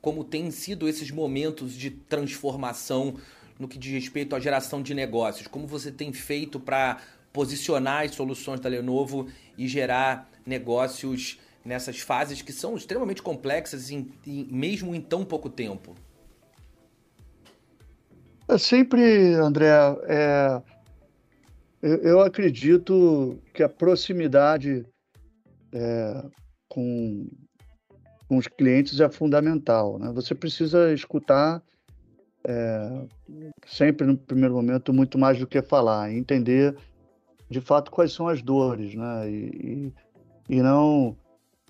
como 0.03 0.23
têm 0.23 0.51
sido 0.51 0.87
esses 0.87 1.11
momentos 1.11 1.73
de 1.73 1.91
transformação 1.91 3.17
no 3.59 3.69
que 3.69 3.79
diz 3.79 3.93
respeito 3.93 4.35
à 4.35 4.41
geração 4.41 4.83
de 4.83 4.95
negócios? 4.95 5.47
Como 5.47 5.67
você 5.67 5.91
tem 5.91 6.13
feito 6.13 6.59
para 6.59 7.01
posicionar 7.33 8.05
as 8.05 8.15
soluções 8.15 8.61
da 8.61 8.69
Lenovo 8.69 9.29
e 9.57 9.67
gerar 9.67 10.31
negócios 10.47 11.39
nessas 11.65 12.01
fases 12.01 12.43
que 12.43 12.53
são 12.53 12.77
extremamente 12.77 13.23
complexas, 13.23 13.91
em, 13.91 14.11
em, 14.27 14.45
mesmo 14.51 14.95
em 14.95 15.01
tão 15.01 15.25
pouco 15.25 15.49
tempo? 15.49 15.95
É 18.47 18.59
sempre, 18.59 19.35
André, 19.35 19.71
é, 20.05 20.63
eu, 21.81 21.97
eu, 22.03 22.21
acredito 22.21 23.41
que 23.55 23.63
a 23.63 23.69
proximidade 23.69 24.85
é, 25.73 26.25
com 26.69 27.27
com 28.29 28.39
os 28.39 28.49
clientes 28.49 29.01
é 29.01 29.09
fundamental. 29.09 29.99
Né? 29.99 30.11
Você 30.13 30.35
precisa 30.35 30.93
escutar 30.93 31.63
é, 32.47 33.07
sempre 33.67 34.07
no 34.07 34.17
primeiro 34.17 34.55
momento 34.55 34.93
muito 34.93 35.19
mais 35.19 35.39
do 35.39 35.47
que 35.47 35.63
falar, 35.63 36.13
entender 36.13 36.77
de 37.49 37.61
fato 37.61 37.91
quais 37.91 38.13
são 38.13 38.29
as 38.29 38.43
dores, 38.43 38.95
né? 38.95 39.31
E, 39.31 39.93
e, 40.49 40.57
e 40.57 40.63
não 40.63 41.17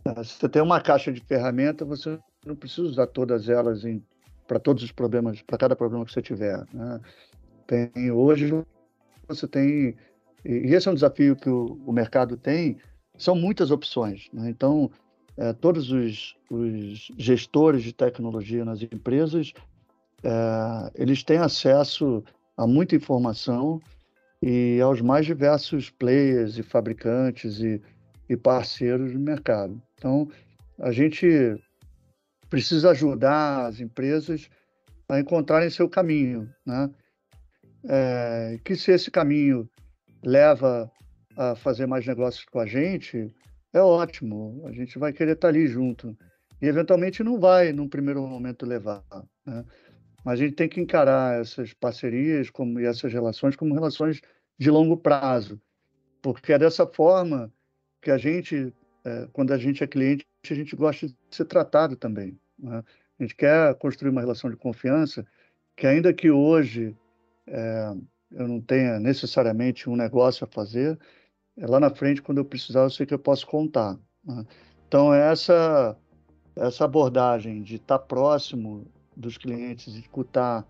é, 0.04 0.22
se 0.22 0.34
você 0.34 0.48
tem 0.48 0.62
uma 0.62 0.80
caixa 0.80 1.12
de 1.12 1.20
ferramentas, 1.20 1.86
você 1.86 2.18
não 2.44 2.54
precisa 2.54 2.86
usar 2.86 3.06
todas 3.06 3.48
elas 3.48 3.82
para 4.46 4.58
todos 4.58 4.82
os 4.82 4.92
problemas, 4.92 5.40
para 5.42 5.56
cada 5.56 5.74
problema 5.74 6.04
que 6.04 6.12
você 6.12 6.20
tiver. 6.20 6.62
Né? 6.72 7.00
Tem 7.66 8.10
hoje 8.10 8.52
você 9.26 9.48
tem 9.48 9.96
e 10.44 10.74
esse 10.74 10.86
é 10.86 10.90
um 10.90 10.94
desafio 10.94 11.34
que 11.34 11.48
o, 11.48 11.80
o 11.86 11.92
mercado 11.92 12.36
tem, 12.36 12.76
são 13.16 13.34
muitas 13.34 13.70
opções. 13.70 14.28
Né? 14.30 14.50
Então 14.50 14.90
é, 15.36 15.52
todos 15.52 15.90
os, 15.90 16.36
os, 16.50 17.10
gestores 17.16 17.82
de 17.82 17.92
tecnologia 17.92 18.64
nas 18.64 18.82
empresas, 18.82 19.52
é, 20.24 20.90
eles 20.94 21.22
têm 21.22 21.38
acesso 21.38 22.24
a 22.56 22.66
muita 22.66 22.96
informação 22.96 23.80
e 24.42 24.80
aos 24.80 25.00
mais 25.00 25.26
diversos 25.26 25.90
players 25.90 26.58
e 26.58 26.62
fabricantes 26.62 27.60
e, 27.60 27.80
e 28.28 28.36
parceiros 28.36 29.12
do 29.12 29.18
mercado. 29.18 29.80
Então, 29.94 30.28
a 30.78 30.90
gente 30.90 31.26
precisa 32.48 32.90
ajudar 32.90 33.66
as 33.66 33.80
empresas 33.80 34.48
a 35.08 35.20
encontrarem 35.20 35.70
seu 35.70 35.88
caminho, 35.88 36.48
né? 36.64 36.90
É, 37.86 38.58
que 38.64 38.74
se 38.76 38.92
esse 38.92 39.10
caminho 39.10 39.68
leva 40.22 40.90
a 41.36 41.54
fazer 41.54 41.86
mais 41.86 42.06
negócios 42.06 42.46
com 42.46 42.58
a 42.58 42.66
gente, 42.66 43.30
é 43.74 43.80
ótimo, 43.80 44.62
a 44.66 44.72
gente 44.72 44.98
vai 44.98 45.12
querer 45.12 45.32
estar 45.32 45.48
ali 45.48 45.66
junto. 45.66 46.16
E 46.62 46.66
eventualmente 46.66 47.22
não 47.22 47.38
vai, 47.38 47.72
num 47.72 47.88
primeiro 47.88 48.26
momento, 48.26 48.64
levar. 48.64 49.04
Né? 49.44 49.64
Mas 50.24 50.40
a 50.40 50.42
gente 50.42 50.54
tem 50.54 50.68
que 50.68 50.80
encarar 50.80 51.40
essas 51.40 51.74
parcerias 51.74 52.48
como, 52.48 52.80
e 52.80 52.86
essas 52.86 53.12
relações 53.12 53.54
como 53.54 53.74
relações 53.74 54.20
de 54.58 54.70
longo 54.70 54.96
prazo, 54.96 55.60
porque 56.22 56.52
é 56.52 56.58
dessa 56.58 56.86
forma 56.86 57.52
que 58.00 58.10
a 58.10 58.16
gente, 58.16 58.72
é, 59.04 59.28
quando 59.32 59.52
a 59.52 59.58
gente 59.58 59.84
é 59.84 59.86
cliente, 59.86 60.26
a 60.48 60.54
gente 60.54 60.74
gosta 60.74 61.06
de 61.06 61.14
ser 61.30 61.44
tratado 61.44 61.96
também. 61.96 62.38
Né? 62.58 62.82
A 63.18 63.22
gente 63.22 63.36
quer 63.36 63.74
construir 63.74 64.10
uma 64.10 64.20
relação 64.20 64.50
de 64.50 64.56
confiança 64.56 65.26
que, 65.76 65.86
ainda 65.86 66.12
que 66.14 66.30
hoje 66.30 66.96
é, 67.46 67.92
eu 68.32 68.48
não 68.48 68.60
tenha 68.60 68.98
necessariamente 68.98 69.88
um 69.88 69.96
negócio 69.96 70.44
a 70.44 70.48
fazer, 70.48 70.98
é 71.56 71.66
lá 71.66 71.78
na 71.78 71.90
frente, 71.90 72.22
quando 72.22 72.38
eu 72.38 72.44
precisar, 72.44 72.80
eu 72.80 72.90
sei 72.90 73.06
que 73.06 73.14
eu 73.14 73.18
posso 73.18 73.46
contar. 73.46 73.98
Né? 74.24 74.44
Então, 74.88 75.12
essa, 75.12 75.96
essa 76.56 76.84
abordagem 76.84 77.62
de 77.62 77.76
estar 77.76 77.98
próximo 77.98 78.86
dos 79.16 79.38
clientes, 79.38 79.94
escutar 79.94 80.66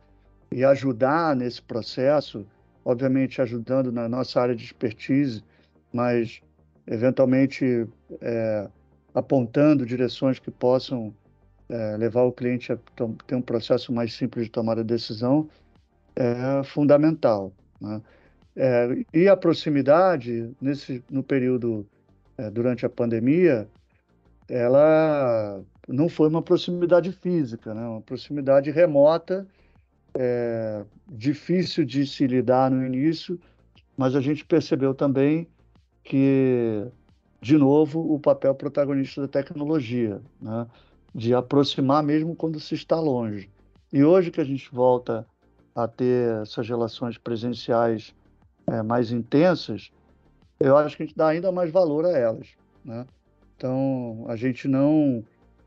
e 0.53 0.65
ajudar 0.65 1.35
nesse 1.35 1.61
processo, 1.61 2.47
obviamente 2.85 3.41
ajudando 3.41 3.91
na 3.91 4.09
nossa 4.09 4.41
área 4.41 4.55
de 4.55 4.65
expertise, 4.65 5.43
mas 5.93 6.41
eventualmente 6.87 7.87
é, 8.21 8.69
apontando 9.15 9.87
direções 9.87 10.39
que 10.39 10.51
possam 10.51 11.15
é, 11.69 11.97
levar 11.97 12.23
o 12.23 12.33
cliente 12.33 12.73
a 12.73 12.79
ter 13.27 13.35
um 13.35 13.43
processo 13.43 13.93
mais 13.93 14.13
simples 14.13 14.45
de 14.47 14.51
tomada 14.51 14.83
de 14.83 14.93
decisão, 14.93 15.49
é 16.15 16.63
fundamental. 16.63 17.53
Né? 17.81 18.01
É, 18.57 19.05
e 19.13 19.29
a 19.29 19.37
proximidade, 19.37 20.55
nesse, 20.61 21.03
no 21.11 21.23
período 21.23 21.87
é, 22.39 22.51
durante 22.51 22.87
a 22.87 22.89
pandemia, 22.89 23.69
ela 24.49 25.63
não 25.89 26.09
foi 26.09 26.29
uma 26.29 26.43
proximidade 26.43 27.13
física, 27.13 27.75
né? 27.75 27.87
uma 27.87 28.01
proximidade 28.01 28.71
remota, 28.71 29.47
é, 30.15 30.85
difícil 31.09 31.85
de 31.85 32.07
se 32.07 32.27
lidar 32.27 32.71
no 32.71 32.85
início, 32.85 33.39
mas 33.97 34.15
a 34.15 34.21
gente 34.21 34.45
percebeu 34.45 34.95
também 34.95 35.47
que, 36.03 36.87
de 37.41 37.57
novo, 37.57 38.15
o 38.15 38.19
papel 38.19 38.55
protagonista 38.55 39.23
da 39.23 39.29
tecnologia, 39.29 40.21
né? 40.41 40.67
de 41.15 41.35
aproximar 41.35 42.03
mesmo 42.03 42.35
quando 42.35 42.59
se 42.59 42.75
está 42.75 42.99
longe. 42.99 43.49
E 43.93 44.03
hoje 44.03 44.31
que 44.31 44.41
a 44.41 44.45
gente 44.45 44.69
volta 44.73 45.27
a 45.75 45.87
ter 45.87 46.43
essas 46.43 46.69
relações 46.69 47.19
presenciais 47.19 48.15
é, 48.67 48.83
mais 48.83 49.13
intensas, 49.13 49.91
eu 50.59 50.77
acho 50.77 50.97
que 50.97 51.03
a 51.03 51.07
gente 51.07 51.17
dá 51.17 51.29
ainda 51.29 51.53
mais 51.53 51.71
valor 51.71 52.05
a 52.07 52.11
elas. 52.11 52.49
Né? 52.85 53.07
Então, 53.57 54.25
a 54.29 54.37
gente 54.37 54.67
não 54.67 55.25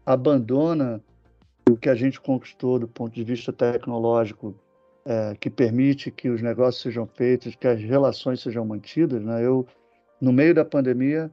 abandona 0.07 1.03
o 1.69 1.75
que 1.75 1.89
a 1.89 1.95
gente 1.95 2.21
conquistou 2.21 2.79
do 2.79 2.87
ponto 2.87 3.13
de 3.13 3.25
vista 3.25 3.51
tecnológico, 3.51 4.55
é, 5.05 5.35
que 5.35 5.49
permite 5.49 6.09
que 6.09 6.29
os 6.29 6.41
negócios 6.41 6.81
sejam 6.81 7.05
feitos, 7.05 7.55
que 7.55 7.67
as 7.67 7.81
relações 7.81 8.39
sejam 8.39 8.65
mantidas. 8.65 9.21
Né? 9.21 9.45
Eu, 9.45 9.67
no 10.21 10.31
meio 10.31 10.55
da 10.55 10.63
pandemia, 10.63 11.29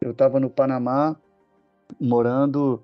eu 0.00 0.12
estava 0.12 0.38
no 0.38 0.48
Panamá, 0.48 1.16
morando 2.00 2.80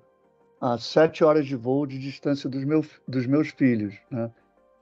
a 0.59 0.77
sete 0.77 1.23
horas 1.23 1.45
de 1.45 1.55
voo 1.55 1.85
de 1.85 1.97
distância 1.97 2.49
dos, 2.49 2.65
meu, 2.65 2.85
dos 3.07 3.25
meus 3.25 3.47
filhos. 3.47 3.95
Né? 4.11 4.29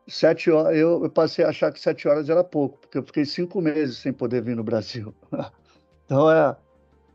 sete 0.08 0.50
horas, 0.50 0.76
eu, 0.76 1.04
eu, 1.04 1.10
passei 1.10 1.46
a 1.46 1.50
achar 1.50 1.72
que 1.72 1.80
sete 1.80 2.08
horas 2.08 2.30
era 2.30 2.44
pouco, 2.44 2.80
porque 2.80 2.98
eu 2.98 3.04
fiquei 3.04 3.26
cinco 3.26 3.62
meses 3.62 3.98
sem 3.98 4.12
poder 4.12 4.42
vir 4.42 4.56
no 4.56 4.64
Brasil. 4.64 5.14
então, 6.06 6.32
é, 6.32 6.56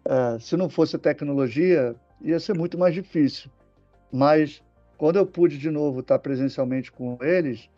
é, 0.04 0.38
se 0.38 0.56
não 0.56 0.68
fosse 0.68 0.96
tecnologia, 0.96 1.96
ia 2.24 2.38
ser 2.40 2.56
muito 2.56 2.78
mais 2.78 2.94
difícil. 2.94 3.50
Mas, 4.12 4.62
quando 4.98 5.16
eu 5.16 5.26
pude 5.26 5.58
de 5.58 5.70
novo 5.70 6.00
estar 6.00 6.18
presencialmente 6.18 6.90
com 6.92 7.18
eles, 7.20 7.68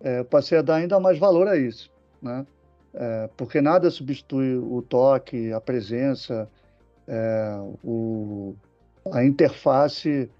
é, 0.00 0.20
eu 0.20 0.24
passei 0.24 0.58
a 0.58 0.62
dar 0.62 0.76
ainda 0.76 0.98
mais 0.98 1.18
valor 1.18 1.46
a 1.48 1.56
isso, 1.56 1.90
né? 2.20 2.46
É, 2.94 3.30
porque 3.36 3.60
nada 3.60 3.90
substitui 3.90 4.56
o 4.56 4.82
toque, 4.82 5.50
a 5.52 5.60
presença, 5.60 6.48
é, 7.08 7.58
o, 7.82 8.54
a 9.10 9.24
interface 9.24 10.30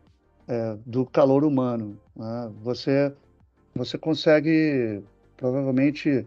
é, 0.46 0.76
do 0.84 1.06
calor 1.06 1.44
humano. 1.44 1.98
Né? 2.14 2.52
Você 2.62 3.12
você 3.74 3.96
consegue 3.96 5.02
provavelmente 5.36 6.26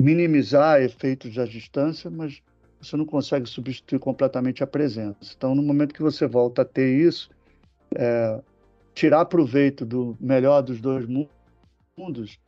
minimizar 0.00 0.80
efeitos 0.80 1.34
da 1.34 1.44
distância, 1.44 2.08
mas 2.08 2.40
você 2.82 2.96
não 2.96 3.06
consegue 3.06 3.48
substituir 3.48 4.00
completamente 4.00 4.62
a 4.62 4.66
presença. 4.66 5.32
Então, 5.36 5.54
no 5.54 5.62
momento 5.62 5.94
que 5.94 6.02
você 6.02 6.26
volta 6.26 6.62
a 6.62 6.64
ter 6.64 6.98
isso, 7.00 7.30
é, 7.94 8.40
tirar 8.92 9.24
proveito 9.26 9.86
do 9.86 10.16
melhor 10.20 10.62
dos 10.62 10.80
dois 10.80 11.06
mundos, 11.96 12.40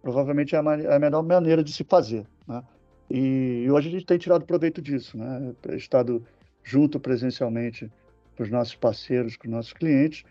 provavelmente 0.00 0.56
é 0.56 0.58
a, 0.58 0.62
é 0.62 0.96
a 0.96 0.98
melhor 0.98 1.22
maneira 1.22 1.62
de 1.62 1.72
se 1.72 1.84
fazer. 1.84 2.26
Né? 2.48 2.62
E, 3.10 3.66
hoje 3.70 3.88
a 3.88 3.92
gente 3.92 4.06
tem 4.06 4.16
tirado 4.16 4.46
proveito 4.46 4.80
disso, 4.80 5.18
né? 5.18 5.54
estado 5.72 6.24
junto 6.64 6.98
presencialmente 6.98 7.92
com 8.36 8.42
os 8.42 8.50
nossos 8.50 8.74
parceiros, 8.74 9.36
com 9.36 9.46
os 9.46 9.52
nossos 9.52 9.72
clientes, 9.74 10.24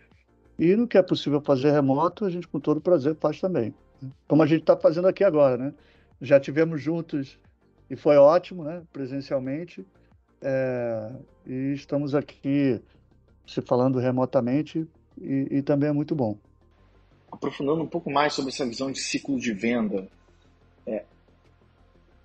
e 0.58 0.74
no 0.74 0.88
que 0.88 0.98
é 0.98 1.02
possível 1.02 1.40
fazer 1.40 1.70
remoto, 1.70 2.24
a 2.24 2.30
gente 2.30 2.48
com 2.48 2.58
todo 2.58 2.80
prazer 2.80 3.16
faz 3.20 3.40
também. 3.40 3.72
Né? 4.02 4.10
Como 4.26 4.42
a 4.42 4.46
gente 4.46 4.62
está 4.62 4.76
fazendo 4.76 5.06
aqui 5.06 5.22
agora, 5.22 5.56
né? 5.56 5.74
Já 6.20 6.38
tivemos 6.38 6.82
juntos 6.82 7.38
e 7.90 7.96
foi 7.96 8.16
ótimo, 8.16 8.62
né? 8.62 8.82
Presencialmente, 8.92 9.84
é, 10.40 11.12
e 11.44 11.72
estamos 11.74 12.14
aqui 12.14 12.80
se 13.46 13.60
falando 13.60 13.98
remotamente 13.98 14.88
e, 15.20 15.48
e 15.50 15.62
também 15.62 15.88
é 15.88 15.92
muito 15.92 16.14
bom. 16.14 16.38
Aprofundando 17.30 17.82
um 17.82 17.86
pouco 17.86 18.10
mais 18.10 18.32
sobre 18.32 18.52
essa 18.52 18.64
visão 18.64 18.92
de 18.92 19.00
ciclo 19.00 19.38
de 19.38 19.52
venda, 19.52 20.08
é, 20.86 21.04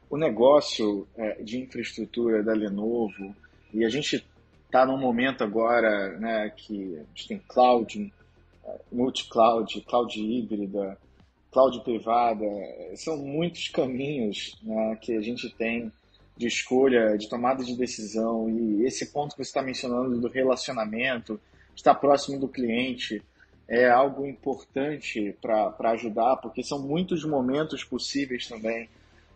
o 0.09 0.17
negócio 0.17 1.07
é, 1.17 1.41
de 1.41 1.59
infraestrutura 1.59 2.43
da 2.43 2.53
Lenovo, 2.53 3.35
e 3.73 3.83
a 3.83 3.89
gente 3.89 4.25
está 4.65 4.85
num 4.85 4.97
momento 4.97 5.43
agora 5.43 6.17
né, 6.19 6.49
que 6.55 6.95
a 6.95 7.03
gente 7.15 7.27
tem 7.27 7.41
cloud, 7.47 8.13
é, 8.63 8.79
multi-cloud, 8.91 9.81
cloud 9.81 10.19
híbrida, 10.19 10.97
cloud 11.55 11.79
privada, 11.85 12.45
são 12.95 13.15
muitos 13.15 13.69
caminhos 13.69 14.59
né, 14.61 14.97
que 14.99 15.15
a 15.15 15.21
gente 15.21 15.49
tem 15.55 15.89
de 16.35 16.47
escolha, 16.47 17.17
de 17.17 17.29
tomada 17.29 17.63
de 17.63 17.77
decisão, 17.77 18.49
e 18.49 18.85
esse 18.85 19.05
ponto 19.13 19.31
que 19.31 19.37
você 19.37 19.49
está 19.49 19.61
mencionando 19.61 20.19
do 20.19 20.27
relacionamento, 20.27 21.39
estar 21.73 21.95
próximo 21.95 22.37
do 22.37 22.49
cliente 22.49 23.23
é 23.69 23.89
algo 23.89 24.27
importante 24.27 25.33
para 25.41 25.91
ajudar, 25.91 26.35
porque 26.37 26.61
são 26.61 26.77
muitos 26.77 27.23
momentos 27.23 27.85
possíveis 27.85 28.47
também 28.47 28.89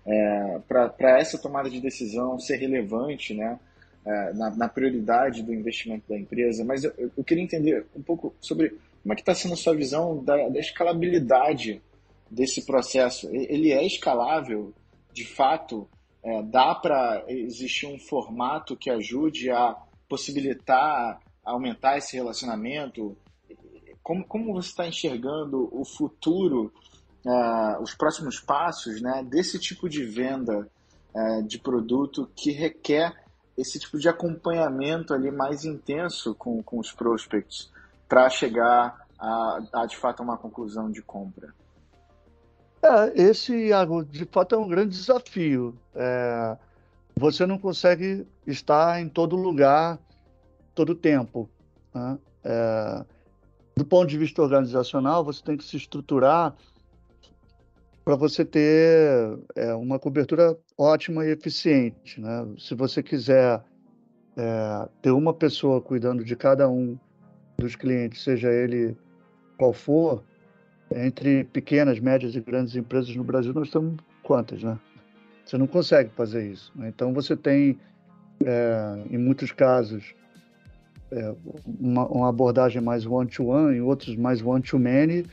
é, 0.05 0.59
para 0.67 1.19
essa 1.19 1.37
tomada 1.37 1.69
de 1.69 1.79
decisão 1.79 2.37
ser 2.37 2.57
relevante 2.57 3.33
né, 3.33 3.57
é, 4.05 4.33
na, 4.33 4.49
na, 4.57 4.67
prioridade 4.67 5.41
do 5.41 5.53
investimento 5.53 6.03
da 6.09 6.17
empresa. 6.17 6.65
Mas 6.65 6.83
eu, 6.83 6.93
eu 7.17 7.23
queria 7.23 7.43
entender 7.43 7.85
um 7.95 8.01
pouco 8.01 8.35
sobre 8.41 8.77
como 9.01 9.13
é 9.13 9.15
que 9.15 9.21
está 9.21 9.33
sendo 9.33 9.53
a 9.53 9.57
sua 9.57 9.73
visão 9.73 10.21
da, 10.21 10.49
da 10.49 10.59
escalabilidade 10.59 11.81
desse 12.29 12.65
processo. 12.65 13.27
Ele 13.31 13.71
é 13.71 13.85
escalável, 13.85 14.73
de 15.13 15.25
fato? 15.25 15.87
É, 16.21 16.43
dá 16.43 16.75
para 16.75 17.23
existir 17.27 17.87
um 17.87 17.97
formato 17.97 18.75
que 18.75 18.89
ajude 18.89 19.49
a 19.49 19.75
possibilitar 20.07 21.19
aumentar 21.43 21.97
esse 21.97 22.15
relacionamento? 22.15 23.17
Como, 24.03 24.25
como 24.25 24.53
você 24.53 24.69
está 24.69 24.87
enxergando 24.87 25.69
o 25.71 25.85
futuro, 25.85 26.73
uh, 27.25 27.81
os 27.81 27.93
próximos 27.93 28.39
passos 28.39 29.01
né, 29.01 29.23
desse 29.23 29.59
tipo 29.59 29.89
de 29.89 30.03
venda 30.03 30.69
uh, 31.13 31.43
de 31.43 31.59
produto 31.59 32.29
que 32.35 32.51
requer 32.51 33.13
esse 33.57 33.77
tipo 33.79 33.97
de 33.99 34.07
acompanhamento 34.07 35.13
ali 35.13 35.31
mais 35.31 35.65
intenso 35.65 36.33
com, 36.35 36.63
com 36.63 36.79
os 36.79 36.91
prospects 36.91 37.69
para 38.07 38.29
chegar 38.29 39.05
a, 39.19 39.59
a, 39.73 39.85
de 39.85 39.97
fato, 39.97 40.23
uma 40.23 40.37
conclusão 40.37 40.89
de 40.89 41.01
compra? 41.01 41.53
É, 42.81 43.21
esse, 43.21 43.67
Iago, 43.67 44.03
de 44.03 44.25
fato 44.25 44.55
é 44.55 44.57
um 44.57 44.67
grande 44.67 44.97
desafio. 44.97 45.75
É, 45.93 46.57
você 47.15 47.45
não 47.45 47.57
consegue 47.57 48.25
estar 48.47 49.01
em 49.01 49.09
todo 49.09 49.35
lugar 49.35 49.99
todo 50.73 50.95
tempo. 50.95 51.49
Né? 51.93 52.17
É, 52.43 53.05
do 53.75 53.83
ponto 53.83 54.07
de 54.07 54.17
vista 54.17 54.41
organizacional, 54.41 55.23
você 55.23 55.43
tem 55.43 55.57
que 55.57 55.63
se 55.63 55.75
estruturar 55.75 56.55
para 58.05 58.15
você 58.15 58.45
ter 58.45 59.37
é, 59.55 59.73
uma 59.73 59.99
cobertura 59.99 60.57
ótima 60.77 61.25
e 61.25 61.31
eficiente. 61.31 62.19
Né? 62.19 62.47
Se 62.57 62.73
você 62.73 63.03
quiser 63.03 63.61
é, 64.37 64.89
ter 65.01 65.11
uma 65.11 65.33
pessoa 65.33 65.81
cuidando 65.81 66.23
de 66.23 66.35
cada 66.35 66.69
um 66.69 66.97
dos 67.57 67.75
clientes, 67.75 68.23
seja 68.23 68.49
ele 68.49 68.97
qual 69.57 69.73
for, 69.73 70.23
entre 70.95 71.43
pequenas, 71.45 71.99
médias 71.99 72.35
e 72.35 72.41
grandes 72.41 72.75
empresas 72.75 73.15
no 73.15 73.23
Brasil, 73.23 73.53
nós 73.53 73.69
temos 73.69 73.95
quantas, 74.23 74.63
né? 74.63 74.77
Você 75.45 75.57
não 75.57 75.67
consegue 75.67 76.09
fazer 76.11 76.47
isso. 76.51 76.71
Né? 76.75 76.89
Então, 76.89 77.13
você 77.13 77.35
tem, 77.35 77.79
é, 78.45 79.03
em 79.09 79.17
muitos 79.17 79.51
casos, 79.51 80.13
é, 81.11 81.33
uma, 81.65 82.05
uma, 82.07 82.29
abordagem 82.29 82.81
mais 82.81 83.05
one-to-one, 83.05 83.77
em 83.77 83.81
outros 83.81 84.15
mais 84.15 84.41
one-to-many, 84.41 85.25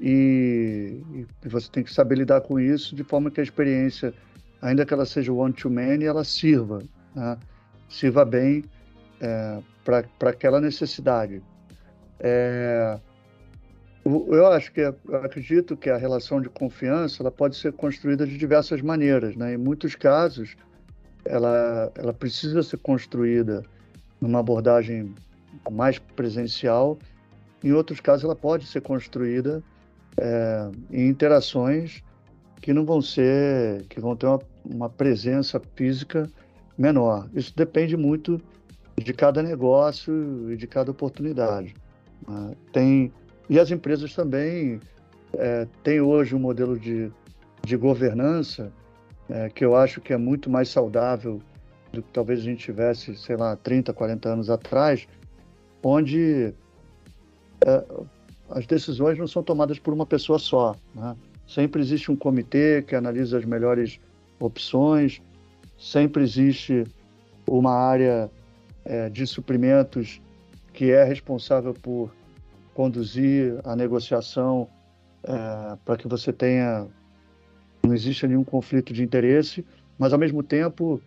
e, 0.00 1.00
e, 1.12 1.48
você 1.48 1.70
tem 1.70 1.84
que 1.84 1.92
saber 1.92 2.18
lidar 2.18 2.40
com 2.40 2.58
isso 2.58 2.96
de 2.96 3.04
forma 3.04 3.30
que 3.30 3.38
a 3.38 3.44
experiência, 3.44 4.12
ainda 4.60 4.84
que 4.84 4.92
ela 4.92 5.06
seja 5.06 5.32
one-to-many, 5.32 6.04
ela 6.04 6.24
sirva, 6.24 6.82
né? 7.14 7.38
sirva 7.88 8.24
bem 8.24 8.64
é, 9.20 9.60
para 9.84 10.30
aquela 10.30 10.60
necessidade. 10.60 11.42
É, 12.18 12.98
eu 14.04 14.46
acho 14.46 14.72
que, 14.72 14.80
eu 14.80 14.96
acredito 15.22 15.76
que 15.76 15.90
a 15.90 15.96
relação 15.96 16.40
de 16.40 16.48
confiança 16.48 17.22
ela 17.22 17.30
pode 17.30 17.56
ser 17.56 17.72
construída 17.72 18.26
de 18.26 18.38
diversas 18.38 18.80
maneiras, 18.80 19.36
né? 19.36 19.54
Em 19.54 19.58
muitos 19.58 19.94
casos, 19.94 20.56
ela, 21.24 21.92
ela 21.94 22.12
precisa 22.12 22.62
ser 22.62 22.78
construída 22.78 23.62
numa 24.20 24.40
abordagem 24.40 25.14
mais 25.70 25.98
presencial. 25.98 26.98
Em 27.62 27.72
outros 27.72 28.00
casos, 28.00 28.24
ela 28.24 28.36
pode 28.36 28.66
ser 28.66 28.80
construída 28.80 29.62
é, 30.16 30.70
em 30.90 31.08
interações 31.08 32.02
que 32.60 32.72
não 32.72 32.84
vão 32.84 33.02
ser, 33.02 33.84
que 33.88 34.00
vão 34.00 34.16
ter 34.16 34.26
uma, 34.26 34.40
uma 34.64 34.88
presença 34.88 35.60
física 35.74 36.28
menor. 36.76 37.28
Isso 37.34 37.52
depende 37.54 37.96
muito 37.96 38.40
de 38.96 39.12
cada 39.12 39.42
negócio 39.42 40.50
e 40.50 40.56
de 40.56 40.66
cada 40.66 40.90
oportunidade. 40.90 41.74
Né? 42.26 42.54
Tem 42.72 43.12
e 43.50 43.58
as 43.58 43.72
empresas 43.72 44.14
também 44.14 44.78
é, 45.32 45.66
têm 45.82 46.00
hoje 46.00 46.36
um 46.36 46.38
modelo 46.38 46.78
de, 46.78 47.10
de 47.64 47.76
governança 47.76 48.72
é, 49.28 49.48
que 49.48 49.64
eu 49.64 49.74
acho 49.74 50.00
que 50.00 50.12
é 50.12 50.16
muito 50.16 50.48
mais 50.48 50.68
saudável 50.68 51.42
do 51.92 52.00
que 52.00 52.12
talvez 52.12 52.38
a 52.38 52.42
gente 52.44 52.64
tivesse, 52.64 53.16
sei 53.16 53.36
lá, 53.36 53.56
30, 53.56 53.92
40 53.92 54.28
anos 54.28 54.50
atrás, 54.50 55.08
onde 55.82 56.54
é, 57.66 57.84
as 58.50 58.66
decisões 58.66 59.18
não 59.18 59.26
são 59.26 59.42
tomadas 59.42 59.80
por 59.80 59.92
uma 59.92 60.06
pessoa 60.06 60.38
só. 60.38 60.76
Né? 60.94 61.16
Sempre 61.44 61.82
existe 61.82 62.12
um 62.12 62.16
comitê 62.16 62.82
que 62.82 62.94
analisa 62.94 63.36
as 63.36 63.44
melhores 63.44 63.98
opções, 64.38 65.20
sempre 65.76 66.22
existe 66.22 66.84
uma 67.48 67.72
área 67.72 68.30
é, 68.84 69.08
de 69.08 69.26
suprimentos 69.26 70.22
que 70.72 70.92
é 70.92 71.02
responsável 71.02 71.74
por 71.74 72.12
conduzir 72.80 73.60
a 73.62 73.76
negociação 73.76 74.66
é, 75.22 75.76
para 75.84 75.98
que 75.98 76.08
você 76.08 76.32
tenha 76.32 76.86
não 77.84 77.92
exista 77.92 78.26
nenhum 78.26 78.42
conflito 78.42 78.90
de 78.94 79.02
interesse, 79.02 79.66
mas 79.98 80.14
ao 80.14 80.18
mesmo 80.18 80.42
tempo 80.42 80.98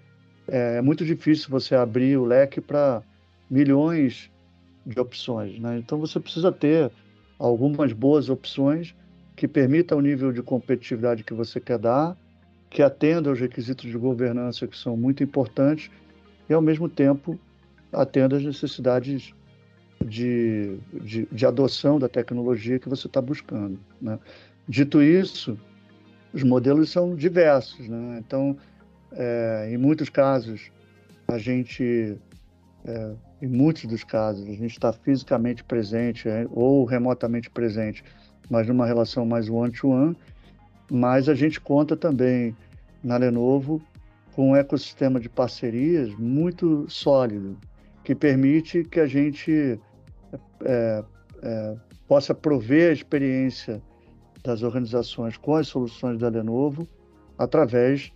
é, 0.47 0.77
é 0.77 0.81
muito 0.83 1.03
difícil 1.03 1.49
você 1.49 1.73
abrir 1.73 2.15
o 2.15 2.25
leque 2.25 2.61
para 2.61 3.01
milhões 3.49 4.29
de 4.85 4.99
opções. 4.99 5.57
Né? 5.57 5.79
Então 5.79 5.97
você 5.97 6.19
precisa 6.19 6.51
ter 6.51 6.91
algumas 7.39 7.91
boas 7.91 8.29
opções 8.29 8.93
que 9.35 9.47
permitam 9.47 9.97
o 9.97 10.01
nível 10.01 10.31
de 10.31 10.43
competitividade 10.43 11.23
que 11.23 11.33
você 11.33 11.59
quer 11.59 11.79
dar, 11.79 12.15
que 12.69 12.83
atenda 12.83 13.31
aos 13.31 13.39
requisitos 13.39 13.89
de 13.89 13.97
governança 13.97 14.67
que 14.67 14.77
são 14.77 14.95
muito 14.95 15.23
importantes 15.23 15.89
e 16.47 16.53
ao 16.53 16.61
mesmo 16.61 16.87
tempo 16.87 17.39
atenda 17.91 18.37
às 18.37 18.43
necessidades 18.43 19.33
de, 20.03 20.77
de, 21.01 21.27
de 21.31 21.45
adoção 21.45 21.99
da 21.99 22.09
tecnologia 22.09 22.79
que 22.79 22.89
você 22.89 23.07
está 23.07 23.21
buscando. 23.21 23.79
Né? 24.01 24.19
Dito 24.67 25.01
isso, 25.01 25.57
os 26.33 26.43
modelos 26.43 26.89
são 26.89 27.15
diversos. 27.15 27.87
Né? 27.87 28.21
Então, 28.25 28.57
é, 29.11 29.69
em 29.71 29.77
muitos 29.77 30.09
casos, 30.09 30.71
a 31.27 31.37
gente, 31.37 32.17
é, 32.85 33.11
em 33.41 33.47
muitos 33.47 33.85
dos 33.85 34.03
casos, 34.03 34.47
a 34.47 34.53
gente 34.53 34.71
está 34.71 34.91
fisicamente 34.91 35.63
presente 35.63 36.27
é, 36.27 36.47
ou 36.51 36.85
remotamente 36.85 37.49
presente, 37.49 38.03
mas 38.49 38.67
numa 38.67 38.85
relação 38.85 39.25
mais 39.25 39.49
one-to-one. 39.49 40.13
-one, 40.13 40.17
mas 40.91 41.29
a 41.29 41.33
gente 41.33 41.59
conta 41.59 41.95
também 41.95 42.55
na 43.03 43.17
Lenovo 43.17 43.81
com 44.33 44.51
um 44.51 44.55
ecossistema 44.55 45.19
de 45.19 45.29
parcerias 45.29 46.13
muito 46.15 46.85
sólido, 46.89 47.57
que 48.03 48.15
permite 48.15 48.83
que 48.83 48.99
a 48.99 49.07
gente 49.07 49.79
é, 50.63 51.03
é, 51.41 51.75
possa 52.07 52.33
prover 52.33 52.89
a 52.89 52.93
experiência 52.93 53.81
das 54.43 54.61
organizações 54.61 55.37
com 55.37 55.55
as 55.55 55.67
soluções 55.67 56.17
da 56.17 56.29
Lenovo 56.29 56.87
através 57.37 58.11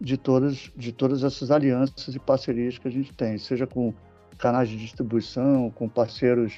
de 0.00 0.16
todas, 0.16 0.72
de 0.76 0.92
todas 0.92 1.22
essas 1.22 1.50
alianças 1.50 2.14
e 2.14 2.18
parcerias 2.18 2.78
que 2.78 2.88
a 2.88 2.90
gente 2.90 3.12
tem, 3.14 3.38
seja 3.38 3.66
com 3.66 3.92
canais 4.38 4.68
de 4.68 4.76
distribuição, 4.76 5.70
com 5.70 5.88
parceiros 5.88 6.54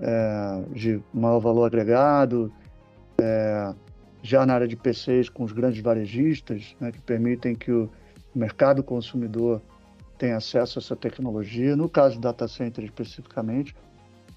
é, 0.00 0.62
de 0.72 1.02
maior 1.12 1.40
valor 1.40 1.64
agregado, 1.64 2.52
é, 3.18 3.74
já 4.22 4.44
na 4.44 4.54
área 4.54 4.68
de 4.68 4.76
PCs 4.76 5.28
com 5.28 5.44
os 5.44 5.52
grandes 5.52 5.82
varejistas, 5.82 6.74
né, 6.80 6.92
que 6.92 7.00
permitem 7.00 7.54
que 7.54 7.70
o 7.70 7.90
mercado 8.34 8.82
consumidor 8.82 9.62
tenha 10.18 10.36
acesso 10.36 10.78
a 10.78 10.80
essa 10.80 10.96
tecnologia. 10.96 11.76
No 11.76 11.88
caso 11.88 12.16
do 12.16 12.20
data 12.22 12.48
center 12.48 12.84
especificamente, 12.84 13.74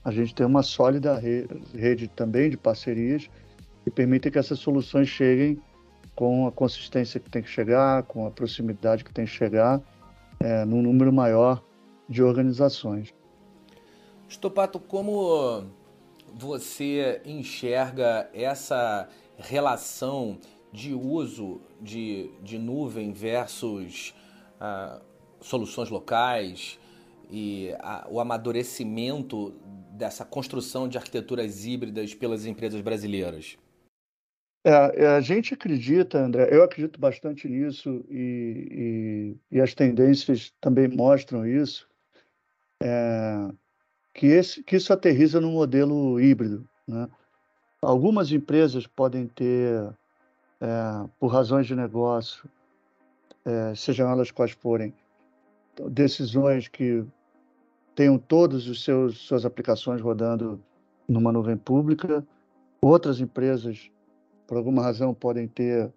a 0.07 0.11
gente 0.11 0.33
tem 0.33 0.45
uma 0.45 0.63
sólida 0.63 1.19
rede, 1.19 1.61
rede 1.75 2.07
também 2.07 2.49
de 2.49 2.55
parcerias 2.55 3.29
que 3.83 3.91
permitem 3.91 4.31
que 4.31 4.39
essas 4.39 4.57
soluções 4.57 5.09
cheguem 5.09 5.61
com 6.15 6.47
a 6.47 6.51
consistência 6.51 7.19
que 7.19 7.29
tem 7.29 7.43
que 7.43 7.49
chegar, 7.49 8.03
com 8.03 8.25
a 8.25 8.31
proximidade 8.31 9.03
que 9.03 9.13
tem 9.13 9.25
que 9.25 9.31
chegar, 9.31 9.81
é, 10.39 10.63
num 10.63 10.81
número 10.81 11.11
maior 11.11 11.61
de 12.07 12.23
organizações. 12.23 13.13
Estopato, 14.29 14.79
como 14.79 15.65
você 16.33 17.21
enxerga 17.25 18.29
essa 18.33 19.09
relação 19.37 20.39
de 20.71 20.93
uso 20.93 21.59
de, 21.81 22.31
de 22.41 22.57
nuvem 22.57 23.11
versus 23.11 24.15
ah, 24.57 25.01
soluções 25.41 25.89
locais 25.89 26.79
e 27.29 27.73
a, 27.79 28.07
o 28.09 28.19
amadurecimento 28.19 29.53
dessa 29.97 30.23
construção 30.23 30.87
de 30.87 30.97
arquiteturas 30.97 31.65
híbridas 31.65 32.13
pelas 32.13 32.45
empresas 32.45 32.79
brasileiras? 32.81 33.57
É, 34.63 35.03
é, 35.03 35.07
a 35.07 35.21
gente 35.21 35.53
acredita, 35.53 36.19
André, 36.19 36.49
eu 36.51 36.63
acredito 36.63 36.99
bastante 36.99 37.47
nisso 37.47 38.05
e, 38.09 39.35
e, 39.51 39.57
e 39.57 39.61
as 39.61 39.73
tendências 39.73 40.53
também 40.59 40.87
mostram 40.87 41.45
isso, 41.45 41.87
é, 42.81 43.49
que, 44.13 44.27
esse, 44.27 44.63
que 44.63 44.75
isso 44.75 44.91
aterriza 44.91 45.39
no 45.39 45.51
modelo 45.51 46.19
híbrido. 46.19 46.67
Né? 46.87 47.07
Algumas 47.81 48.31
empresas 48.31 48.85
podem 48.85 49.27
ter, 49.27 49.89
é, 50.59 51.09
por 51.19 51.27
razões 51.27 51.65
de 51.65 51.75
negócio, 51.75 52.49
é, 53.45 53.73
sejam 53.73 54.09
elas 54.11 54.31
quais 54.31 54.51
forem, 54.51 54.93
decisões 55.89 56.67
que 56.67 57.05
tenham 57.97 58.19
todas 58.19 58.63
seus 58.83 59.17
suas 59.17 59.43
aplicações 59.43 59.99
rodando 59.99 60.61
numa 61.09 61.31
nuvem 61.31 61.57
pública. 61.57 62.23
Outras 62.79 63.19
empresas, 63.19 63.89
por 64.45 64.55
alguma 64.55 64.83
razão, 64.83 65.15
podem 65.15 65.47
ter 65.47 65.91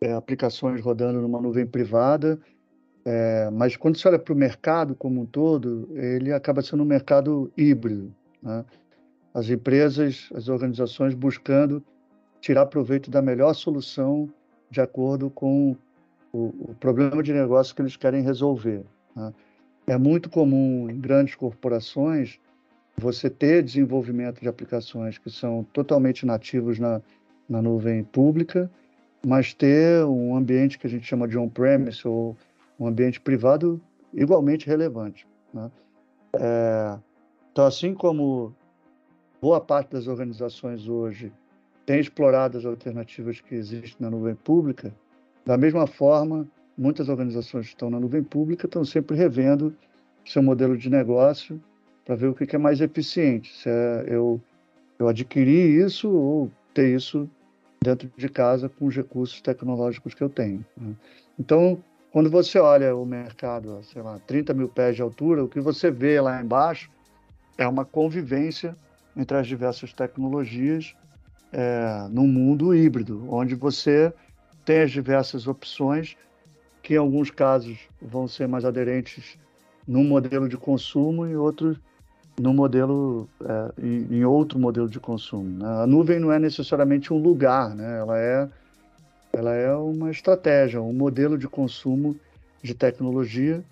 é, 0.00 0.14
aplicações 0.14 0.80
rodando 0.80 1.20
numa 1.20 1.38
nuvem 1.38 1.66
privada. 1.66 2.40
É, 3.04 3.50
mas 3.50 3.76
quando 3.76 3.98
você 3.98 4.08
olha 4.08 4.18
para 4.18 4.32
o 4.32 4.36
mercado 4.36 4.94
como 4.94 5.20
um 5.20 5.26
todo, 5.26 5.90
ele 5.92 6.32
acaba 6.32 6.62
sendo 6.62 6.84
um 6.84 6.86
mercado 6.86 7.52
híbrido. 7.54 8.10
Né? 8.42 8.64
As 9.34 9.50
empresas, 9.50 10.30
as 10.34 10.48
organizações 10.48 11.12
buscando 11.12 11.84
tirar 12.40 12.64
proveito 12.64 13.10
da 13.10 13.20
melhor 13.20 13.52
solução 13.52 14.26
de 14.70 14.80
acordo 14.80 15.28
com 15.28 15.76
o, 16.32 16.70
o 16.70 16.74
problema 16.80 17.22
de 17.22 17.34
negócio 17.34 17.74
que 17.74 17.82
eles 17.82 17.94
querem 17.94 18.22
resolver. 18.22 18.86
Né? 19.14 19.34
É 19.90 19.98
muito 19.98 20.30
comum 20.30 20.88
em 20.88 21.00
grandes 21.00 21.34
corporações 21.34 22.38
você 22.96 23.28
ter 23.28 23.60
desenvolvimento 23.60 24.40
de 24.40 24.46
aplicações 24.46 25.18
que 25.18 25.28
são 25.28 25.66
totalmente 25.72 26.24
nativos 26.24 26.78
na, 26.78 27.02
na 27.48 27.60
nuvem 27.60 28.04
pública, 28.04 28.70
mas 29.26 29.52
ter 29.52 30.04
um 30.04 30.36
ambiente 30.36 30.78
que 30.78 30.86
a 30.86 30.90
gente 30.90 31.04
chama 31.04 31.26
de 31.26 31.36
on-premise 31.36 32.06
ou 32.06 32.36
um 32.78 32.86
ambiente 32.86 33.20
privado 33.20 33.80
igualmente 34.14 34.64
relevante. 34.64 35.26
Né? 35.52 35.68
É, 36.34 36.96
então, 37.50 37.66
assim 37.66 37.92
como 37.92 38.54
boa 39.42 39.60
parte 39.60 39.90
das 39.90 40.06
organizações 40.06 40.86
hoje 40.86 41.32
tem 41.84 41.98
explorado 41.98 42.56
as 42.56 42.64
alternativas 42.64 43.40
que 43.40 43.56
existem 43.56 43.96
na 43.98 44.08
nuvem 44.08 44.36
pública, 44.36 44.94
da 45.44 45.58
mesma 45.58 45.88
forma, 45.88 46.46
muitas 46.76 47.08
organizações 47.08 47.66
que 47.66 47.74
estão 47.74 47.90
na 47.90 48.00
nuvem 48.00 48.22
pública 48.22 48.66
estão 48.66 48.84
sempre 48.84 49.16
revendo 49.16 49.74
seu 50.24 50.42
modelo 50.42 50.76
de 50.76 50.88
negócio 50.88 51.60
para 52.04 52.14
ver 52.14 52.28
o 52.28 52.34
que 52.34 52.54
é 52.54 52.58
mais 52.58 52.80
eficiente. 52.80 53.54
Se 53.56 53.68
é 53.68 54.04
eu, 54.08 54.40
eu 54.98 55.08
adquirir 55.08 55.84
isso 55.84 56.10
ou 56.10 56.50
ter 56.74 56.94
isso 56.94 57.28
dentro 57.82 58.10
de 58.16 58.28
casa 58.28 58.68
com 58.68 58.86
os 58.86 58.94
recursos 58.94 59.40
tecnológicos 59.40 60.14
que 60.14 60.22
eu 60.22 60.28
tenho. 60.28 60.64
Né? 60.76 60.94
Então, 61.38 61.82
quando 62.12 62.28
você 62.28 62.58
olha 62.58 62.94
o 62.94 63.06
mercado, 63.06 63.80
sei 63.84 64.02
lá, 64.02 64.18
30 64.26 64.52
mil 64.52 64.68
pés 64.68 64.96
de 64.96 65.02
altura, 65.02 65.44
o 65.44 65.48
que 65.48 65.60
você 65.60 65.90
vê 65.90 66.20
lá 66.20 66.42
embaixo 66.42 66.90
é 67.56 67.66
uma 67.66 67.84
convivência 67.84 68.76
entre 69.16 69.36
as 69.36 69.46
diversas 69.46 69.92
tecnologias 69.92 70.94
é, 71.52 72.06
num 72.10 72.26
mundo 72.26 72.74
híbrido, 72.74 73.26
onde 73.32 73.54
você 73.54 74.12
tem 74.64 74.82
as 74.82 74.90
diversas 74.90 75.46
opções 75.46 76.16
que 76.82 76.94
em 76.94 76.98
alguns 76.98 77.30
casos 77.30 77.78
vão 78.00 78.26
ser 78.26 78.48
mais 78.48 78.64
aderentes 78.64 79.38
num 79.86 80.04
modelo 80.04 80.48
de 80.48 80.56
consumo 80.56 81.26
e 81.26 81.36
outros 81.36 81.78
no 82.40 82.54
modelo 82.54 83.28
é, 83.44 83.72
em, 83.82 84.24
outro 84.24 84.58
modelo 84.58 84.88
de 84.88 84.98
consumo. 84.98 85.58
Né? 85.58 85.82
A 85.82 85.86
nuvem 85.86 86.18
não 86.18 86.32
é 86.32 86.38
necessariamente 86.38 87.12
um 87.12 87.18
lugar, 87.18 87.74
né? 87.74 87.98
ela 87.98 88.18
é 88.18 88.48
ela 89.32 89.54
é 89.54 89.72
uma 89.74 90.10
estratégia, 90.10 90.82
um 90.82 90.92
modelo 90.92 91.38
de 91.38 91.46
consumo 91.46 92.16
de 92.62 92.74
tecnologia 92.74 93.62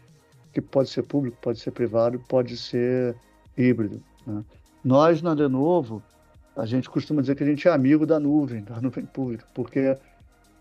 que 0.52 0.60
pode 0.60 0.88
ser 0.88 1.02
público, 1.02 1.36
pode 1.40 1.58
ser 1.58 1.72
privado, 1.72 2.22
pode 2.28 2.56
ser 2.56 3.16
híbrido. 3.56 4.00
Né? 4.26 4.44
Nós 4.84 5.20
na 5.20 5.32
Lenovo 5.32 6.02
a 6.56 6.66
gente 6.66 6.88
costuma 6.90 7.20
dizer 7.20 7.36
que 7.36 7.42
a 7.42 7.46
gente 7.46 7.66
é 7.66 7.70
amigo 7.70 8.04
da 8.04 8.20
nuvem, 8.20 8.62
da 8.62 8.78
nuvem 8.82 9.04
pública, 9.06 9.46
porque 9.54 9.96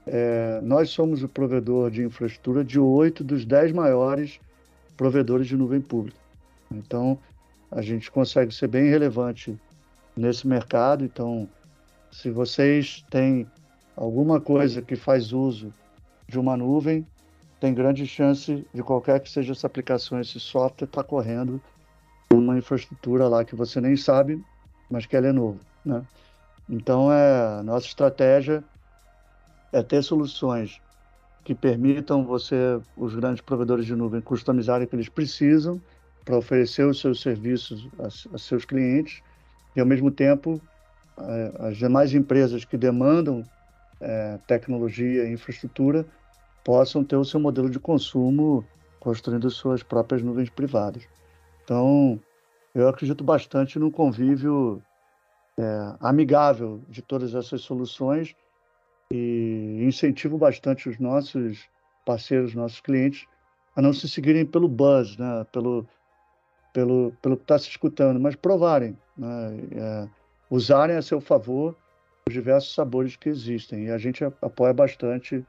é, 0.08 0.60
nós 0.62 0.90
somos 0.90 1.24
o 1.24 1.28
provedor 1.28 1.92
de 1.92 2.04
infraestrutura 2.04 2.64
de 2.64 2.80
oito 2.80 3.24
dos 3.24 3.46
dez 3.46 3.72
maiores 3.72 4.40
provedores 4.96 5.48
de 5.48 5.56
nuvem 5.56 5.82
pública. 5.82 6.18
Então, 6.72 7.18
a 7.72 7.82
gente 7.82 8.10
consegue 8.10 8.54
ser 8.54 8.68
bem 8.68 8.90
relevante 8.90 9.58
nesse 10.16 10.48
mercado. 10.48 11.04
Então, 11.04 11.48
se 12.12 12.30
vocês 12.32 13.06
têm 13.10 13.46
alguma 13.96 14.40
coisa 14.40 14.82
que 14.82 14.96
faz 14.96 15.34
uso 15.34 15.74
de 16.28 16.40
uma 16.40 16.58
nuvem, 16.58 17.06
tem 17.60 17.74
grande 17.74 18.06
chance 18.06 18.66
de 18.74 18.84
qualquer 18.84 19.20
que 19.20 19.30
seja 19.30 19.52
essa 19.52 19.68
aplicação, 19.68 20.20
esse 20.20 20.40
software, 20.40 20.86
estar 20.86 21.04
tá 21.04 21.08
correndo 21.08 21.62
uma 22.32 22.58
infraestrutura 22.58 23.28
lá 23.28 23.44
que 23.44 23.56
você 23.56 23.82
nem 23.82 23.96
sabe, 23.96 24.44
mas 24.90 25.06
que 25.06 25.16
ela 25.16 25.28
é 25.28 25.32
novo, 25.32 25.60
né? 25.84 26.04
Então, 26.70 27.12
é, 27.12 27.60
a 27.60 27.64
nossa 27.64 27.88
estratégia 27.88 28.64
é 29.72 29.82
ter 29.84 30.02
soluções 30.04 30.82
que 31.44 31.56
permitam 31.56 32.26
você, 32.26 32.80
os 32.96 33.16
grandes 33.16 33.42
provedores 33.42 33.86
de 33.86 33.96
nuvem, 33.96 34.20
customizarem 34.20 34.86
o 34.86 34.90
que 34.90 34.96
eles 34.96 35.10
precisam 35.10 35.82
para 36.26 36.38
oferecer 36.38 36.86
os 36.86 37.00
seus 37.00 37.22
serviços 37.22 37.88
a, 38.00 38.36
a, 38.36 38.38
seus 38.38 38.66
clientes 38.66 39.22
e, 39.76 39.80
ao 39.80 39.86
mesmo 39.86 40.12
tempo, 40.12 40.62
a, 41.16 41.68
as 41.68 41.78
demais 41.78 42.14
empresas 42.14 42.66
que 42.66 42.78
demandam 42.78 43.44
é, 44.02 44.38
tecnologia 44.46 45.24
e 45.24 45.34
infraestrutura 45.34 46.06
possam 46.66 47.04
ter 47.04 47.16
o 47.16 47.24
seu 47.24 47.40
modelo 47.40 47.70
de 47.70 47.80
consumo 47.80 48.66
construindo 49.00 49.50
suas 49.50 49.82
próprias 49.82 50.22
nuvens 50.22 50.50
privadas. 50.50 51.08
Então, 51.64 52.20
eu 52.76 52.90
acredito 52.90 53.24
bastante 53.24 53.80
no 53.80 53.90
convívio 53.90 54.82
é, 55.58 55.96
amigável 56.02 56.82
de 56.90 57.02
todas 57.02 57.34
essas 57.34 57.62
soluções 57.62 58.36
e 59.12 59.84
incentivo 59.84 60.38
bastante 60.38 60.90
os 60.90 61.00
nossos 61.00 61.68
parceiros, 62.06 62.54
nossos 62.54 62.80
clientes, 62.80 63.26
a 63.76 63.82
não 63.82 63.94
se 63.94 64.08
seguirem 64.08 64.46
pelo 64.46 64.68
buzz, 64.68 65.18
né? 65.18 65.46
pelo, 65.52 65.88
pelo, 66.74 67.14
pelo 67.22 67.38
que 67.38 67.44
está 67.44 67.60
se 67.60 67.70
escutando, 67.70 68.20
mas 68.20 68.36
provarem, 68.36 68.98
né? 69.18 69.58
é, 69.76 70.10
usarem 70.50 70.96
a 70.96 71.02
seu 71.02 71.22
favor 71.22 71.76
os 72.28 72.34
diversos 72.34 72.74
sabores 72.74 73.16
que 73.16 73.30
existem. 73.30 73.86
E 73.86 73.92
a 73.92 73.98
gente 73.98 74.24
apoia 74.24 74.74
bastante 74.74 75.46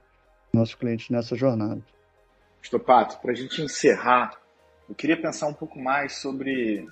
nossos 0.53 0.75
clientes 0.75 1.11
nessa 1.11 1.35
jornada. 1.37 1.83
Estopato, 2.63 3.21
para 3.21 3.33
a 3.33 3.35
gente 3.35 3.63
encerrar, 3.63 4.33
eu 4.89 4.95
queria 4.95 5.21
pensar 5.21 5.47
um 5.47 5.55
pouco 5.55 5.79
mais 5.79 6.15
sobre 6.17 6.87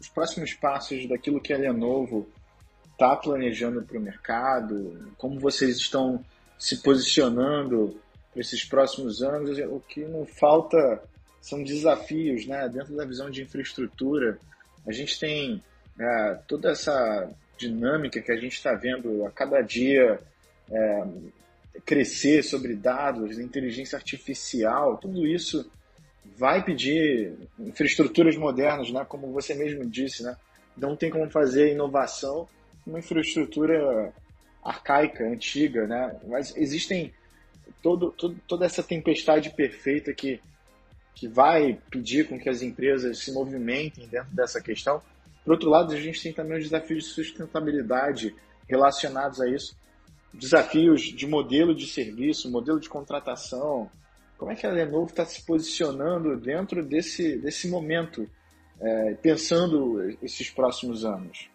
os 0.00 0.08
próximos 0.08 0.52
passos 0.54 1.08
daquilo 1.08 1.40
que 1.40 1.52
a 1.52 1.58
Lenovo 1.58 2.28
está 2.96 3.14
planejando 3.14 3.82
para 3.82 3.98
o 3.98 4.00
mercado? 4.00 5.12
Como 5.18 5.38
vocês 5.38 5.76
estão 5.76 6.24
se 6.58 6.82
posicionando 6.82 8.00
para 8.32 8.40
esses 8.40 8.64
próximos 8.64 9.22
anos? 9.22 9.58
O 9.58 9.80
que 9.80 10.00
não 10.00 10.24
falta 10.24 11.02
são 11.40 11.62
desafios 11.62 12.46
né? 12.46 12.68
dentro 12.68 12.96
da 12.96 13.04
visão 13.04 13.30
de 13.30 13.42
infraestrutura. 13.42 14.38
A 14.86 14.92
gente 14.92 15.20
tem 15.20 15.62
é, 16.00 16.38
toda 16.48 16.70
essa 16.70 17.30
dinâmica 17.58 18.20
que 18.20 18.32
a 18.32 18.36
gente 18.36 18.54
está 18.54 18.74
vendo 18.74 19.24
a 19.26 19.30
cada 19.30 19.60
dia 19.60 20.18
é, 20.70 21.04
crescer 21.84 22.42
sobre 22.42 22.74
dados, 22.74 23.38
inteligência 23.38 23.96
artificial, 23.96 24.96
tudo 24.96 25.26
isso 25.26 25.70
vai 26.36 26.64
pedir 26.64 27.34
infraestruturas 27.58 28.36
modernas, 28.36 28.90
né? 28.90 29.04
como 29.06 29.32
você 29.32 29.54
mesmo 29.54 29.84
disse, 29.84 30.22
né? 30.22 30.36
não 30.76 30.96
tem 30.96 31.10
como 31.10 31.30
fazer 31.30 31.72
inovação 31.72 32.48
numa 32.86 33.00
infraestrutura 33.00 34.12
arcaica, 34.62 35.24
antiga, 35.24 35.86
né? 35.86 36.18
mas 36.26 36.56
existem 36.56 37.12
todo, 37.82 38.10
todo, 38.12 38.36
toda 38.46 38.64
essa 38.64 38.82
tempestade 38.82 39.50
perfeita 39.50 40.12
que, 40.12 40.40
que 41.14 41.28
vai 41.28 41.78
pedir 41.90 42.28
com 42.28 42.38
que 42.38 42.48
as 42.48 42.62
empresas 42.62 43.18
se 43.18 43.32
movimentem 43.32 44.06
dentro 44.06 44.34
dessa 44.34 44.60
questão. 44.60 45.02
Por 45.44 45.52
outro 45.52 45.70
lado, 45.70 45.92
a 45.92 46.00
gente 46.00 46.22
tem 46.22 46.32
também 46.32 46.58
os 46.58 46.64
desafios 46.64 47.04
de 47.04 47.10
sustentabilidade 47.10 48.34
relacionados 48.68 49.40
a 49.40 49.48
isso, 49.48 49.76
desafios 50.32 51.02
de 51.02 51.26
modelo 51.26 51.74
de 51.74 51.86
serviço, 51.86 52.50
modelo 52.50 52.80
de 52.80 52.88
contratação. 52.88 53.90
Como 54.36 54.50
é 54.50 54.54
que 54.54 54.66
a 54.66 54.70
Lenovo 54.70 55.06
está 55.06 55.24
se 55.24 55.42
posicionando 55.42 56.36
dentro 56.36 56.84
desse, 56.84 57.38
desse 57.38 57.68
momento, 57.68 58.28
é, 58.80 59.14
pensando 59.14 60.10
esses 60.22 60.50
próximos 60.50 61.04
anos? 61.04 61.48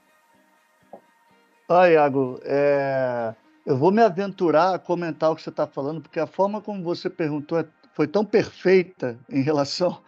Ah, 1.73 1.87
Iago, 1.89 2.37
é... 2.43 3.33
eu 3.65 3.77
vou 3.77 3.93
me 3.93 4.01
aventurar 4.01 4.75
a 4.75 4.79
comentar 4.79 5.31
o 5.31 5.35
que 5.37 5.41
você 5.41 5.49
está 5.49 5.65
falando, 5.65 6.01
porque 6.01 6.19
a 6.19 6.27
forma 6.27 6.61
como 6.61 6.83
você 6.83 7.09
perguntou 7.09 7.57
é, 7.57 7.65
foi 7.93 8.07
tão 8.09 8.25
perfeita 8.25 9.17
em 9.29 9.41
relação, 9.41 10.03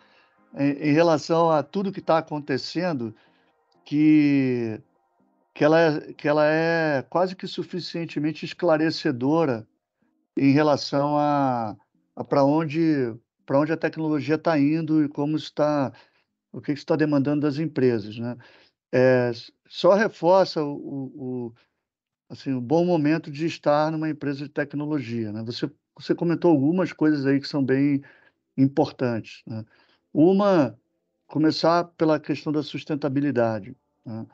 em, 0.57 0.71
em 0.89 0.91
relação 0.91 1.49
a 1.49 1.63
tudo 1.63 1.91
que 1.91 2.01
está 2.01 2.17
acontecendo 2.17 3.15
que 3.85 4.81
que 5.53 5.63
ela 5.63 5.79
é, 5.79 6.13
que 6.13 6.27
ela 6.27 6.45
é 6.45 7.01
quase 7.03 7.35
que 7.35 7.47
suficientemente 7.47 8.43
esclarecedora 8.45 9.65
em 10.37 10.51
relação 10.51 11.17
a, 11.17 11.77
a 12.15 12.23
para 12.25 12.43
onde 12.43 13.15
para 13.45 13.59
onde 13.59 13.71
a 13.71 13.77
tecnologia 13.77 14.35
está 14.35 14.59
indo 14.59 15.03
e 15.03 15.09
como 15.09 15.37
está 15.37 15.93
o 16.51 16.61
que 16.61 16.73
está 16.73 16.95
demandando 16.97 17.41
das 17.41 17.57
empresas, 17.57 18.17
né? 18.17 18.37
É, 18.91 19.31
só 19.73 19.95
reforça 19.95 20.63
o, 20.63 20.75
o, 21.15 21.53
assim, 22.29 22.53
o 22.53 22.61
bom 22.61 22.85
momento 22.85 23.31
de 23.31 23.47
estar 23.47 23.91
numa 23.91 24.07
empresa 24.07 24.43
de 24.43 24.49
tecnologia, 24.49 25.31
né? 25.31 25.41
Você 25.43 25.67
você 25.95 26.13
comentou 26.13 26.51
algumas 26.51 26.91
coisas 26.91 27.25
aí 27.25 27.39
que 27.39 27.47
são 27.47 27.63
bem 27.63 28.01
importantes, 28.55 29.41
né? 29.47 29.65
Uma 30.13 30.77
começar 31.25 31.85
pela 31.97 32.19
questão 32.19 32.53
da 32.53 32.61
sustentabilidade. 32.61 33.75
Né? 34.05 34.25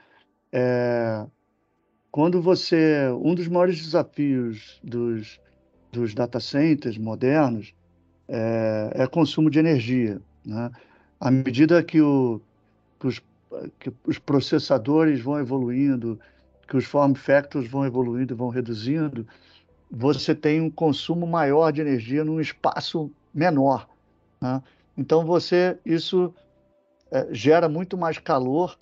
É, 0.52 1.26
quando 2.12 2.42
você. 2.42 3.08
Um 3.24 3.34
dos 3.34 3.48
maiores 3.48 3.82
desafios 3.82 4.78
dos, 4.84 5.40
dos 5.90 6.14
data 6.14 6.42
centers 6.42 6.98
modernos 6.98 7.74
é, 8.28 8.92
é 8.94 9.08
consumo 9.08 9.50
de 9.50 9.60
energia. 9.60 10.22
Né? 10.46 10.70
À 11.18 11.32
medida 11.32 11.82
que, 11.82 12.02
o, 12.02 12.42
que, 13.00 13.08
os, 13.08 13.22
que 13.80 13.92
os 14.06 14.18
processadores 14.18 15.22
vão 15.22 15.40
evoluindo, 15.40 16.20
que 16.68 16.78
os 16.78 16.86
form 16.86 17.14
factors 17.14 17.68
vão 17.68 17.86
evoluindo, 17.86 18.36
vão 18.36 18.50
reduzindo, 18.50 19.28
você 19.90 20.36
tem 20.36 20.62
um 20.62 20.70
consumo 20.70 21.26
maior 21.26 21.72
de 21.72 21.82
energia 21.82 22.24
num 22.24 22.40
espaço 22.40 23.12
menor. 23.34 23.88
Né? 24.40 24.62
Então 24.96 25.26
você 25.26 25.78
isso 25.86 26.34
é, 27.12 27.28
gera 27.32 27.68
muito 27.68 27.98
mais 27.98 28.18
calor 28.20 28.78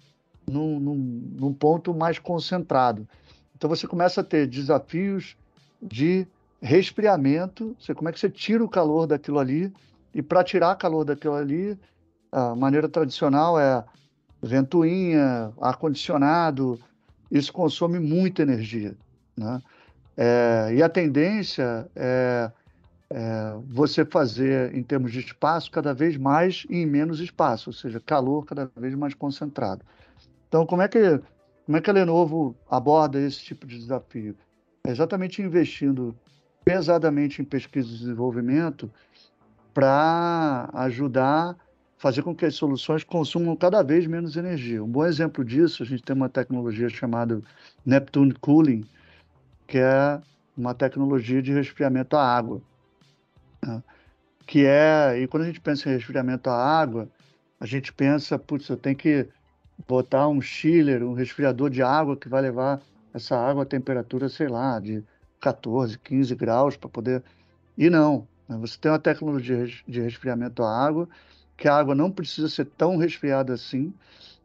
num, 0.46 0.80
num, 0.80 0.96
num 1.40 1.54
ponto 1.54 1.94
mais 1.94 2.20
concentrado. 2.20 3.08
Então 3.56 3.70
você 3.70 3.88
começa 3.88 4.22
a 4.22 4.24
ter 4.24 4.48
desafios 4.48 5.38
de 5.82 6.28
resfriamento, 6.62 7.76
você, 7.80 7.94
como 7.94 8.10
é 8.10 8.12
que 8.12 8.20
você 8.20 8.30
tira 8.30 8.64
o 8.64 8.70
calor 8.70 9.08
daquilo 9.08 9.40
ali, 9.40 9.72
e 10.14 10.22
para 10.22 10.44
tirar 10.44 10.76
calor 10.76 11.06
daquilo 11.06 11.36
ali, 11.36 11.78
a 12.32 12.56
maneira 12.56 12.90
tradicional 12.90 13.60
é 13.60 13.84
ventoinha, 14.42 15.52
ar-condicionado, 15.62 16.80
isso 17.32 17.52
consome 17.52 18.00
muita 18.00 18.42
energia. 18.42 18.96
Né? 19.36 19.62
É, 20.16 20.74
e 20.76 20.84
a 20.84 20.90
tendência 20.90 21.88
é, 21.96 22.52
é, 23.10 23.56
você 23.66 24.06
fazer, 24.06 24.74
em 24.76 24.84
termos 24.84 25.12
de 25.12 25.20
espaço, 25.20 25.72
cada 25.72 25.94
vez 25.94 26.18
mais 26.18 26.66
e 26.70 26.78
em 26.78 26.86
menos 26.86 27.20
espaço, 27.20 27.70
ou 27.70 27.74
seja, 27.74 28.00
calor 28.00 28.46
cada 28.46 28.70
vez 28.76 28.96
mais 28.96 29.14
concentrado. 29.14 29.84
Então, 30.48 30.66
como 30.66 30.82
é 30.82 30.88
que, 30.88 31.22
como 31.66 31.78
é 31.78 31.82
que 31.82 31.90
a 31.90 31.94
Lenovo 31.94 32.56
aborda 32.70 33.20
esse 33.20 33.40
tipo 33.40 33.68
de 33.68 33.78
desafio? 33.78 34.36
É 34.86 34.92
exatamente 34.92 35.42
investindo 35.42 36.16
pesadamente 36.64 37.42
em 37.42 37.46
pesquisa 37.46 37.88
e 37.88 37.98
desenvolvimento 37.98 38.92
para 39.74 40.70
ajudar 40.74 41.56
fazer 41.98 42.22
com 42.22 42.36
que 42.36 42.46
as 42.46 42.56
soluções 42.56 43.04
consumam 43.04 43.56
cada 43.56 43.82
vez 43.82 44.06
menos 44.06 44.38
energia. 44.38 44.84
Um 44.84 44.88
bom 44.88 45.06
exemplo 45.06 45.44
disso, 45.44 45.82
a 45.82 45.86
gente 45.86 46.04
tem 46.04 46.16
uma 46.16 46.30
tecnologia 46.30 46.90
chamada 46.90 47.42
Neptune 47.86 48.34
Cooling, 48.34 48.86
que 49.66 49.80
é 49.80 50.22
uma 50.56 50.74
tecnologia 50.74 51.42
de 51.42 51.52
resfriamento 51.52 52.16
à 52.16 52.24
água. 52.24 52.62
Né? 53.66 53.84
Que 54.46 54.66
é, 54.66 55.20
e 55.20 55.28
quando 55.28 55.44
a 55.44 55.48
gente 55.48 55.60
pensa 55.60 55.90
em 55.90 55.94
resfriamento 55.94 56.50
à 56.50 56.56
água, 56.56 57.10
a 57.60 57.66
gente 57.66 57.92
pensa, 57.92 58.38
putz, 58.38 58.70
eu 58.70 58.78
tenho 58.78 58.96
que 58.96 59.28
botar 59.88 60.28
um 60.28 60.40
chiller, 60.40 61.04
um 61.04 61.14
resfriador 61.14 61.70
de 61.70 61.82
água 61.82 62.16
que 62.16 62.30
vai 62.30 62.42
levar 62.42 62.80
essa 63.14 63.36
água 63.36 63.64
a 63.64 63.66
temperatura, 63.66 64.30
sei 64.30 64.48
lá, 64.48 64.80
de 64.80 65.04
14, 65.42 65.98
15 66.00 66.36
graus 66.36 66.78
para 66.78 66.90
poder. 66.90 67.24
E 67.78 67.90
não. 67.90 68.28
Né? 68.48 68.58
Você 68.60 68.78
tem 68.80 68.92
uma 68.92 69.00
tecnologia 69.00 69.66
de 69.88 70.02
resfriamento 70.02 70.64
à 70.64 70.86
água, 70.86 71.10
que 71.58 71.68
a 71.68 71.76
água 71.76 71.96
não 71.96 72.12
precisa 72.12 72.48
ser 72.48 72.66
tão 72.66 72.98
resfriada 72.98 73.54
assim, 73.54 73.92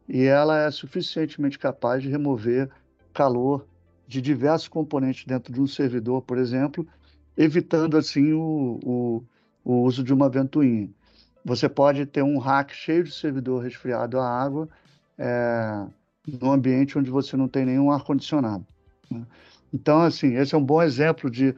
e 0.09 0.23
ela 0.23 0.59
é 0.59 0.71
suficientemente 0.71 1.59
capaz 1.59 2.01
de 2.01 2.09
remover 2.09 2.69
calor 3.13 3.65
de 4.07 4.21
diversos 4.21 4.67
componentes 4.67 5.25
dentro 5.25 5.53
de 5.53 5.61
um 5.61 5.67
servidor, 5.67 6.23
por 6.23 6.37
exemplo, 6.37 6.85
evitando 7.37 7.95
assim 7.97 8.33
o, 8.33 8.79
o, 8.83 9.23
o 9.63 9.83
uso 9.83 10.03
de 10.03 10.13
uma 10.13 10.29
ventoinha. 10.29 10.89
Você 11.45 11.69
pode 11.69 12.05
ter 12.05 12.23
um 12.23 12.37
rack 12.37 12.73
cheio 12.73 13.03
de 13.03 13.11
servidor 13.11 13.63
resfriado 13.63 14.19
à 14.19 14.27
água 14.27 14.67
é, 15.17 15.85
num 16.27 16.51
ambiente 16.51 16.97
onde 16.97 17.11
você 17.11 17.37
não 17.37 17.47
tem 17.47 17.65
nenhum 17.65 17.91
ar-condicionado. 17.91 18.65
Né? 19.09 19.25
Então, 19.73 20.01
assim, 20.01 20.35
esse 20.35 20.55
é 20.55 20.57
um 20.57 20.63
bom 20.63 20.81
exemplo 20.81 21.29
de, 21.29 21.55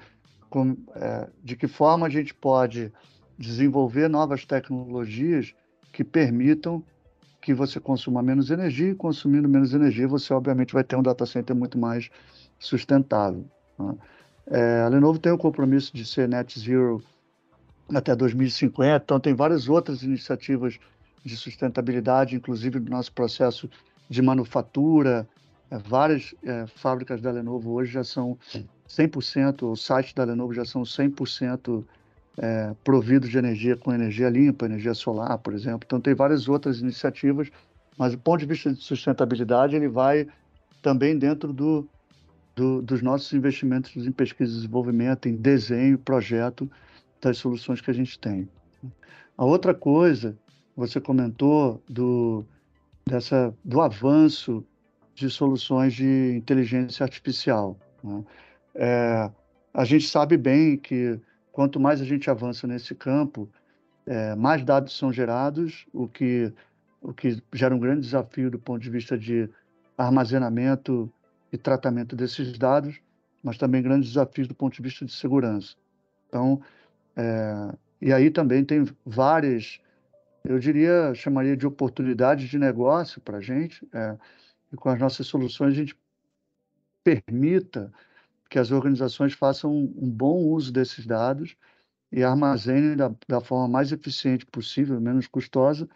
é, 0.95 1.29
de 1.43 1.55
que 1.55 1.67
forma 1.67 2.07
a 2.07 2.09
gente 2.09 2.33
pode 2.33 2.91
desenvolver 3.37 4.07
novas 4.07 4.45
tecnologias 4.45 5.53
que 5.91 6.03
permitam 6.03 6.83
que 7.41 7.53
você 7.53 7.79
consuma 7.79 8.23
menos 8.23 8.49
energia 8.49 8.89
e 8.89 8.95
consumindo 8.95 9.47
menos 9.47 9.73
energia, 9.73 10.07
você 10.07 10.33
obviamente 10.33 10.73
vai 10.73 10.83
ter 10.83 10.95
um 10.95 11.03
data 11.03 11.25
center 11.25 11.55
muito 11.55 11.77
mais 11.77 12.09
sustentável. 12.57 13.45
Né? 13.77 13.95
É, 14.47 14.81
a 14.81 14.87
Lenovo 14.87 15.19
tem 15.19 15.31
o 15.31 15.37
compromisso 15.37 15.95
de 15.95 16.05
ser 16.05 16.27
net 16.27 16.59
zero 16.59 17.03
até 17.93 18.15
2050, 18.15 19.03
então 19.03 19.19
tem 19.19 19.33
várias 19.33 19.69
outras 19.69 20.01
iniciativas 20.01 20.79
de 21.23 21.37
sustentabilidade, 21.37 22.35
inclusive 22.35 22.79
do 22.79 22.89
nosso 22.89 23.11
processo 23.11 23.69
de 24.09 24.21
manufatura. 24.21 25.27
É, 25.69 25.77
várias 25.77 26.33
é, 26.43 26.65
fábricas 26.67 27.21
da 27.21 27.31
Lenovo 27.31 27.71
hoje 27.71 27.91
já 27.91 28.03
são 28.03 28.37
100%, 28.89 29.71
os 29.71 29.85
sites 29.85 30.13
da 30.13 30.23
Lenovo 30.23 30.53
já 30.53 30.65
são 30.65 30.83
100% 30.83 31.83
é, 32.37 32.73
providos 32.83 33.29
de 33.29 33.37
energia 33.37 33.77
com 33.77 33.93
energia 33.93 34.29
limpa, 34.29 34.65
energia 34.65 34.93
solar, 34.93 35.37
por 35.37 35.53
exemplo. 35.53 35.81
Então 35.85 36.01
tem 36.01 36.13
várias 36.13 36.47
outras 36.47 36.79
iniciativas, 36.79 37.49
mas 37.97 38.13
do 38.13 38.19
ponto 38.19 38.39
de 38.39 38.45
vista 38.45 38.73
de 38.73 38.81
sustentabilidade, 38.81 39.75
ele 39.75 39.87
vai 39.87 40.27
também 40.81 41.17
dentro 41.17 41.53
do, 41.53 41.87
do, 42.55 42.81
dos 42.81 43.01
nossos 43.01 43.31
investimentos 43.33 43.95
em 43.95 44.11
pesquisa 44.11 44.51
e 44.51 44.55
desenvolvimento, 44.55 45.27
em 45.27 45.35
desenho, 45.35 45.97
projeto 45.97 46.69
das 47.21 47.37
soluções 47.37 47.81
que 47.81 47.89
a 47.89 47.93
gente 47.93 48.19
tem. 48.19 48.47
A 49.37 49.43
outra 49.43 49.73
coisa 49.73 50.37
você 50.75 50.99
comentou 50.99 51.81
do, 51.87 52.45
dessa, 53.05 53.53
do 53.63 53.81
avanço 53.81 54.65
de 55.13 55.29
soluções 55.29 55.93
de 55.93 56.33
inteligência 56.35 57.03
artificial. 57.03 57.77
Né? 58.03 58.23
É, 58.75 59.31
a 59.73 59.85
gente 59.85 60.07
sabe 60.07 60.37
bem 60.37 60.77
que 60.77 61.19
quanto 61.55 61.79
mais 61.79 62.01
a 62.01 62.03
gente 62.03 62.29
avança 62.29 62.67
nesse 62.67 62.93
campo, 62.93 63.49
é, 64.05 64.35
mais 64.35 64.61
dados 64.61 64.97
são 64.97 65.13
gerados, 65.13 65.85
o 65.93 66.05
que, 66.05 66.51
o 67.01 67.13
que 67.13 67.41
gera 67.53 67.73
um 67.73 67.79
grande 67.79 68.01
desafio 68.01 68.51
do 68.51 68.59
ponto 68.59 68.81
de 68.81 68.89
vista 68.89 69.17
de 69.17 69.49
armazenamento 69.97 71.09
e 71.53 71.57
tratamento 71.57 72.13
desses 72.13 72.57
dados, 72.57 72.99
mas 73.41 73.57
também 73.57 73.81
grandes 73.81 74.09
desafios 74.09 74.49
do 74.49 74.53
ponto 74.53 74.75
de 74.75 74.81
vista 74.81 75.05
de 75.05 75.13
segurança. 75.13 75.77
Então, 76.27 76.61
é, 77.15 77.73
e 78.01 78.11
aí 78.11 78.29
também 78.29 78.65
tem 78.65 78.85
várias 79.05 79.79
eu 80.43 80.59
diria, 80.59 81.13
chamaria 81.15 81.55
de 81.55 81.65
oportunidade 81.65 82.49
de 82.49 82.59
negócio 82.59 83.21
para 83.21 83.37
a 83.37 83.41
gente, 83.41 83.87
é, 83.93 84.15
e 84.73 84.75
com 84.75 84.89
as 84.89 84.99
nossas 84.99 85.25
soluções 85.25 85.71
a 85.73 85.75
gente 85.75 85.97
permita 87.01 87.93
que 88.55 88.59
as 88.59 88.71
organizações 88.71 89.33
façam 89.33 89.69
um 89.69 90.09
bom 90.09 90.37
uso 90.37 90.71
desses 90.71 91.05
dados 91.05 91.57
e 92.09 92.23
armazenem 92.23 92.95
da, 92.95 93.13
da 93.27 93.41
forma 93.41 93.67
mais 93.67 93.91
eficiente 93.91 94.45
possível, 94.45 94.97
menos 95.01 95.27
custosa, 95.27 95.89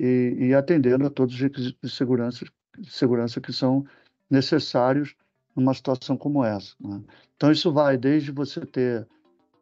e, 0.00 0.34
e 0.36 0.52
atendendo 0.52 1.06
a 1.06 1.10
todos 1.10 1.32
os 1.32 1.40
requisitos 1.40 1.78
de 1.80 1.96
segurança, 1.96 2.44
de 2.76 2.90
segurança 2.90 3.40
que 3.40 3.52
são 3.52 3.86
necessários 4.28 5.14
numa 5.54 5.72
situação 5.72 6.16
como 6.16 6.44
essa. 6.44 6.74
Né? 6.80 7.00
Então, 7.36 7.52
isso 7.52 7.72
vai 7.72 7.96
desde 7.96 8.32
você 8.32 8.66
ter 8.66 9.06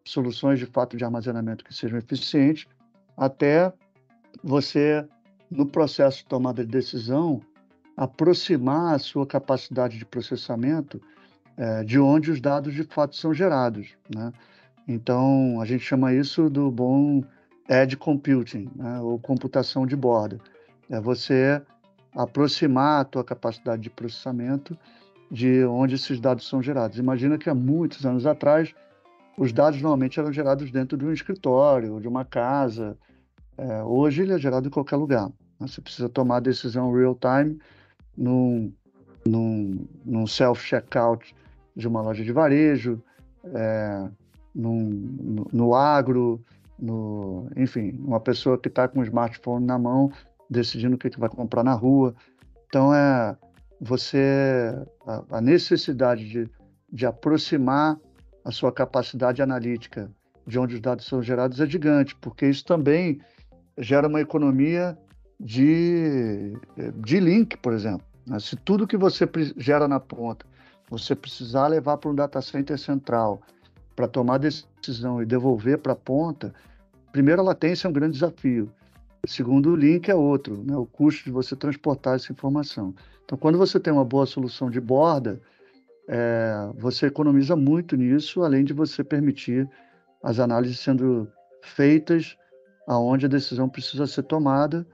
soluções 0.02 0.58
de 0.58 0.64
fato 0.64 0.96
de 0.96 1.04
armazenamento 1.04 1.62
que 1.62 1.74
sejam 1.74 1.98
eficientes, 1.98 2.66
até 3.18 3.70
você, 4.42 5.06
no 5.50 5.66
processo 5.66 6.20
de 6.20 6.24
tomada 6.24 6.64
de 6.64 6.70
decisão, 6.72 7.42
aproximar 7.98 8.94
a 8.94 8.98
sua 8.98 9.26
capacidade 9.26 9.98
de 9.98 10.06
processamento 10.06 11.02
é, 11.60 11.84
de 11.84 12.00
onde 12.00 12.30
os 12.30 12.40
dados 12.40 12.72
de 12.72 12.82
fato 12.84 13.14
são 13.14 13.34
gerados. 13.34 13.94
Né? 14.14 14.32
Então, 14.88 15.60
a 15.60 15.66
gente 15.66 15.84
chama 15.84 16.14
isso 16.14 16.48
do 16.48 16.70
bom 16.70 17.22
edge 17.68 17.98
computing, 17.98 18.70
né? 18.74 18.98
ou 19.00 19.18
computação 19.18 19.86
de 19.86 19.94
borda. 19.94 20.38
É 20.88 20.98
você 20.98 21.60
aproximar 22.14 23.02
a 23.02 23.04
tua 23.04 23.22
capacidade 23.22 23.82
de 23.82 23.90
processamento 23.90 24.76
de 25.30 25.62
onde 25.66 25.96
esses 25.96 26.18
dados 26.18 26.48
são 26.48 26.62
gerados. 26.62 26.98
Imagina 26.98 27.36
que 27.36 27.50
há 27.50 27.54
muitos 27.54 28.06
anos 28.06 28.24
atrás, 28.24 28.74
os 29.36 29.52
dados 29.52 29.82
normalmente 29.82 30.18
eram 30.18 30.32
gerados 30.32 30.70
dentro 30.70 30.96
de 30.96 31.04
um 31.04 31.12
escritório, 31.12 32.00
de 32.00 32.08
uma 32.08 32.24
casa. 32.24 32.96
É, 33.58 33.82
hoje 33.84 34.22
ele 34.22 34.32
é 34.32 34.38
gerado 34.38 34.66
em 34.66 34.70
qualquer 34.70 34.96
lugar. 34.96 35.28
Né? 35.60 35.68
Você 35.68 35.82
precisa 35.82 36.08
tomar 36.08 36.40
decisão 36.40 36.90
real 36.90 37.14
time 37.14 37.60
num, 38.16 38.72
num, 39.26 39.86
num 40.06 40.26
self-checkout 40.26 41.34
de 41.76 41.88
uma 41.88 42.00
loja 42.00 42.24
de 42.24 42.32
varejo, 42.32 43.02
é, 43.44 44.08
num, 44.54 44.88
no, 44.88 45.46
no, 45.52 45.74
agro, 45.74 46.40
no, 46.78 47.48
enfim, 47.56 47.98
uma 48.04 48.20
pessoa 48.20 48.58
que 48.58 48.68
está 48.68 48.88
com 48.88 49.00
o 49.00 49.04
smartphone 49.04 49.64
na 49.64 49.78
mão 49.78 50.12
decidindo 50.48 50.96
o 50.96 50.98
que, 50.98 51.10
que 51.10 51.20
vai 51.20 51.28
comprar 51.28 51.62
na 51.62 51.74
rua. 51.74 52.14
Então, 52.66 52.92
é 52.92 53.36
você 53.80 54.74
a, 55.06 55.38
a 55.38 55.40
necessidade 55.40 56.28
de, 56.28 56.50
de 56.92 57.06
aproximar 57.06 57.98
a 58.44 58.50
sua 58.50 58.72
capacidade 58.72 59.40
analítica 59.40 60.10
de 60.46 60.58
onde 60.58 60.74
os 60.74 60.80
dados 60.80 61.06
são 61.06 61.22
gerados 61.22 61.60
é 61.60 61.66
gigante, 61.66 62.16
porque 62.16 62.46
isso 62.46 62.64
também 62.64 63.20
gera 63.78 64.08
uma 64.08 64.20
economia 64.20 64.98
de, 65.38 66.52
de 66.96 67.20
link, 67.20 67.56
por 67.58 67.72
exemplo. 67.72 68.06
Né? 68.26 68.38
Se 68.40 68.56
tudo 68.56 68.86
que 68.86 68.96
você 68.96 69.28
gera 69.56 69.86
na 69.86 70.00
ponta, 70.00 70.44
você 70.90 71.14
precisar 71.14 71.68
levar 71.68 71.96
para 71.96 72.10
um 72.10 72.14
data 72.14 72.42
center 72.42 72.76
central 72.76 73.40
para 73.94 74.08
tomar 74.08 74.38
decisão 74.38 75.22
e 75.22 75.26
devolver 75.26 75.78
para 75.78 75.92
a 75.92 75.96
ponta, 75.96 76.52
primeiro 77.12 77.40
a 77.40 77.44
latência 77.44 77.86
é 77.86 77.90
um 77.90 77.92
grande 77.92 78.14
desafio. 78.14 78.70
Segundo, 79.26 79.70
o 79.70 79.76
link 79.76 80.10
é 80.10 80.14
outro, 80.14 80.64
né? 80.64 80.76
o 80.76 80.86
custo 80.86 81.24
de 81.24 81.30
você 81.30 81.54
transportar 81.54 82.16
essa 82.16 82.32
informação. 82.32 82.94
Então, 83.24 83.36
quando 83.36 83.58
você 83.58 83.78
tem 83.78 83.92
uma 83.92 84.04
boa 84.04 84.26
solução 84.26 84.70
de 84.70 84.80
borda, 84.80 85.40
é, 86.08 86.70
você 86.76 87.06
economiza 87.06 87.54
muito 87.54 87.96
nisso, 87.96 88.42
além 88.42 88.64
de 88.64 88.72
você 88.72 89.04
permitir 89.04 89.68
as 90.22 90.40
análises 90.40 90.80
sendo 90.80 91.30
feitas 91.62 92.36
aonde 92.88 93.26
a 93.26 93.28
decisão 93.28 93.68
precisa 93.68 94.06
ser 94.06 94.24
tomada. 94.24 94.86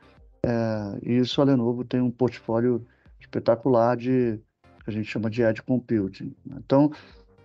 É, 0.45 0.99
e 1.03 1.17
isso 1.19 1.41
a 1.41 1.45
Lenovo 1.45 1.85
tem 1.85 2.01
um 2.01 2.11
portfólio 2.11 2.85
espetacular 3.21 3.97
de 3.97 4.39
que 4.87 4.91
a 4.91 4.93
gente 4.93 5.11
chama 5.11 5.29
de 5.29 5.43
edge 5.43 5.61
computing. 5.63 6.33
Né? 6.47 6.57
Então, 6.65 6.93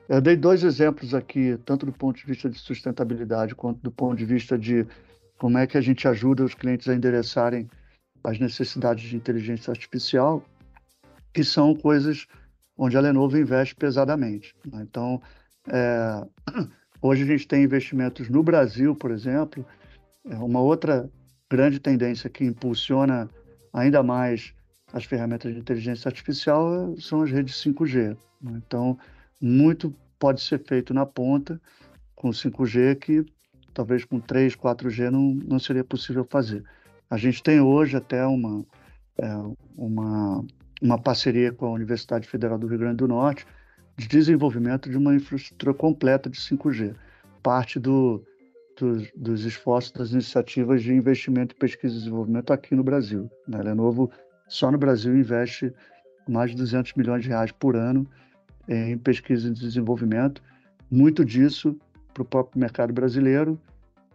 eu 0.08 0.22
dei 0.22 0.36
dois 0.36 0.64
exemplos 0.64 1.14
aqui, 1.16 1.58
tanto 1.66 1.88
do 1.88 1.92
ponto 1.92 2.18
de 2.18 2.26
vista 2.26 2.48
de 2.48 2.60
sustentabilidade 2.60 3.56
quanto 3.56 3.82
do 3.82 3.92
ponto 3.92 4.16
de 4.16 4.26
vista 4.26 4.58
de 4.58 4.86
como 5.40 5.58
é 5.58 5.66
que 5.66 5.76
a 5.76 5.82
gente 5.82 6.08
ajuda 6.08 6.44
os 6.44 6.54
clientes 6.54 6.88
a 6.88 6.94
endereçarem 6.94 7.68
as 8.24 8.38
necessidades 8.38 9.10
de 9.10 9.16
inteligência 9.16 9.72
artificial, 9.72 10.46
que 11.34 11.44
são 11.44 11.74
coisas 11.74 12.28
onde 12.78 12.96
a 12.96 13.02
Lenovo 13.02 13.36
investe 13.38 13.74
pesadamente. 13.74 14.56
Né? 14.72 14.86
Então, 14.88 15.20
é, 15.68 16.24
hoje 17.02 17.24
a 17.24 17.26
gente 17.26 17.48
tem 17.48 17.64
investimentos 17.64 18.30
no 18.30 18.44
Brasil, 18.44 18.96
por 18.96 19.10
exemplo, 19.10 19.66
é 20.30 20.36
uma 20.36 20.62
outra 20.62 21.10
grande 21.50 21.80
tendência 21.80 22.30
que 22.30 22.46
impulsiona 22.46 23.28
ainda 23.74 24.04
mais 24.04 24.54
as 24.94 25.06
ferramentas 25.06 25.54
de 25.54 25.60
inteligência 25.60 26.10
artificial 26.10 26.96
são 26.98 27.22
as 27.22 27.32
redes 27.32 27.56
5G. 27.56 28.18
Né? 28.42 28.62
Então, 28.66 28.98
muito 29.40 29.94
pode 30.20 30.42
ser 30.42 30.64
feito 30.64 30.94
na 30.94 31.06
ponta 31.06 31.60
com 32.16 32.30
5G 32.30 32.96
que 32.96 33.26
talvez 33.74 34.06
com 34.06 34.20
3, 34.20 34.56
4G 34.56 35.10
não, 35.10 35.34
não 35.34 35.60
seria 35.60 35.84
possível 35.84 36.26
fazer. 36.30 36.64
A 37.10 37.18
gente 37.18 37.42
tem 37.42 37.60
hoje 37.60 37.98
até 37.98 38.26
uma, 38.26 38.66
é, 39.18 39.28
uma, 39.76 40.46
uma 40.82 40.98
parceria 40.98 41.52
com 41.52 41.66
a 41.66 41.72
Universidade 41.72 42.28
Federal 42.28 42.58
do 42.58 42.68
Rio 42.68 42.80
Grande 42.80 42.98
do 42.98 43.08
Norte 43.08 43.46
de 43.98 44.08
desenvolvimento 44.08 44.90
de 44.90 44.98
uma 44.98 45.16
infraestrutura 45.16 45.74
completa 45.74 46.30
de 46.30 46.40
5G. 46.40 46.96
Parte 47.44 47.80
do, 47.80 48.24
dos, 48.80 49.12
dos 49.16 49.46
esforços 49.46 49.92
das 49.92 50.12
iniciativas 50.12 50.82
de 50.84 50.94
investimento 50.94 51.56
pesquisa 51.56 51.96
e 51.96 52.00
desenvolvimento 52.00 52.52
aqui 52.54 52.76
no 52.76 52.84
Brasil. 52.84 53.30
Né? 53.48 53.60
A 53.60 53.64
Lenovo, 53.64 54.12
só 54.52 54.70
no 54.70 54.78
Brasil, 54.78 55.18
investe 55.18 55.74
mais 56.28 56.52
de 56.52 56.58
200 56.58 56.94
milhões 56.96 57.24
de 57.24 57.30
reais 57.30 57.54
por 57.54 57.74
ano 57.74 58.06
em 58.68 58.98
pesquisa 58.98 59.48
e 59.48 59.52
desenvolvimento. 59.52 60.44
Muito 60.92 61.24
disso 61.24 61.80
para 62.14 62.22
o 62.24 62.26
próprio 62.26 62.60
mercado 62.60 62.92
brasileiro 62.92 63.58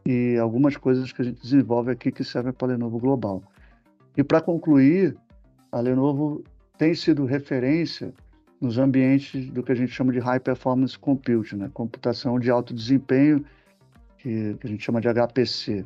e 0.04 0.36
algumas 0.36 0.76
coisas 0.76 1.10
que 1.10 1.22
a 1.22 1.24
gente 1.24 1.40
desenvolve 1.40 1.90
aqui 1.90 2.12
que 2.12 2.22
servem 2.22 2.52
para 2.52 2.68
a 2.68 2.70
Lenovo 2.72 2.98
Global. 2.98 3.42
E 4.14 4.22
para 4.22 4.42
concluir, 4.42 5.16
a 5.72 5.80
Lenovo 5.80 6.44
tem 6.76 6.94
sido 6.94 7.24
referência 7.24 8.12
nos 8.60 8.76
ambientes 8.76 9.48
do 9.50 9.62
que 9.62 9.72
a 9.72 9.74
gente 9.74 9.90
chama 9.90 10.12
de 10.12 10.18
High 10.18 10.40
Performance 10.40 10.98
Computing, 10.98 11.56
né? 11.56 11.70
computação 11.72 12.38
de 12.38 12.50
alto 12.50 12.74
desempenho, 12.74 13.42
que, 14.18 14.54
que 14.60 14.66
a 14.66 14.70
gente 14.70 14.84
chama 14.84 15.00
de 15.00 15.08
HPC. 15.08 15.82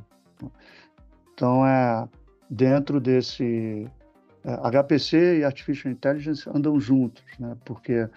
Então, 1.35 1.65
é, 1.65 2.09
dentro 2.51 3.01
desse 3.01 3.89
HPC 4.45 5.39
e 5.39 5.45
Artificial 5.45 5.93
Intelligence 5.93 6.49
andam 6.49 6.81
juntos, 6.81 7.23
né? 7.39 7.57
porque 7.65 8.09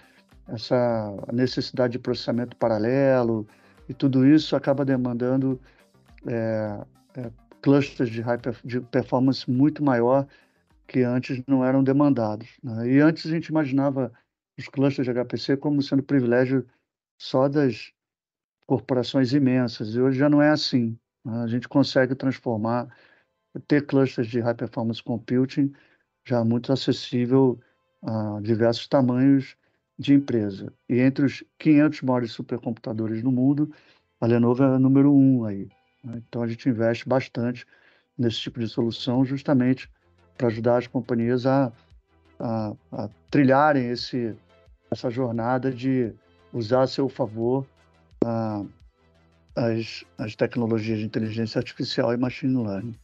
essa 0.48 1.14
necessidade 1.32 1.92
de 1.92 1.98
processamento 1.98 2.56
paralelo, 2.56 3.46
e 3.88 3.94
tudo 3.94 4.26
isso 4.26 4.56
acaba 4.56 4.84
demandando 4.84 5.60
é, 6.26 6.84
é, 7.16 7.30
clusters 7.62 8.10
de, 8.10 8.20
high 8.20 8.38
de 8.64 8.80
performance 8.80 9.50
muito 9.50 9.82
maior 9.82 10.26
que 10.86 11.02
antes 11.02 11.42
não 11.46 11.64
eram 11.64 11.82
demandados. 11.82 12.48
Né? 12.62 12.88
E 12.92 13.00
antes 13.00 13.26
a 13.26 13.30
gente 13.30 13.46
imaginava 13.46 14.12
os 14.58 14.68
clusters 14.68 15.06
de 15.06 15.12
HPC 15.12 15.56
como 15.56 15.82
sendo 15.82 16.02
privilégio 16.02 16.66
só 17.18 17.48
das 17.48 17.92
corporações 18.66 19.32
imensas, 19.32 19.94
e 19.94 20.00
hoje 20.00 20.18
já 20.18 20.28
não 20.28 20.40
é 20.40 20.50
assim. 20.50 20.98
Né? 21.24 21.42
A 21.42 21.46
gente 21.46 21.68
consegue 21.68 22.14
transformar, 22.14 22.88
ter 23.68 23.86
clusters 23.86 24.28
de 24.28 24.40
high 24.40 24.54
performance 24.54 25.02
computing 25.02 25.72
já 26.24 26.44
muito 26.44 26.72
acessível 26.72 27.58
a 28.02 28.40
diversos 28.42 28.86
tamanhos 28.86 29.56
de 29.98 30.14
empresa. 30.14 30.72
E 30.88 31.00
entre 31.00 31.24
os 31.24 31.44
500 31.58 32.02
maiores 32.02 32.32
supercomputadores 32.32 33.22
no 33.22 33.30
mundo, 33.30 33.72
a 34.20 34.26
Lenovo 34.26 34.62
é 34.62 34.66
a 34.66 34.78
número 34.78 35.12
um 35.12 35.44
aí. 35.44 35.68
Né? 36.02 36.22
Então 36.28 36.42
a 36.42 36.46
gente 36.46 36.68
investe 36.68 37.08
bastante 37.08 37.66
nesse 38.16 38.40
tipo 38.40 38.60
de 38.60 38.68
solução, 38.68 39.24
justamente 39.24 39.90
para 40.36 40.48
ajudar 40.48 40.78
as 40.78 40.86
companhias 40.86 41.46
a, 41.46 41.72
a, 42.38 42.72
a 42.92 43.08
trilharem 43.30 43.88
esse, 43.88 44.34
essa 44.90 45.10
jornada 45.10 45.70
de 45.70 46.12
usar 46.52 46.82
a 46.82 46.86
seu 46.86 47.08
favor 47.08 47.66
a, 48.24 48.64
as, 49.56 50.04
as 50.18 50.34
tecnologias 50.34 50.98
de 50.98 51.04
inteligência 51.04 51.58
artificial 51.58 52.12
e 52.12 52.16
machine 52.16 52.56
learning. 52.62 52.96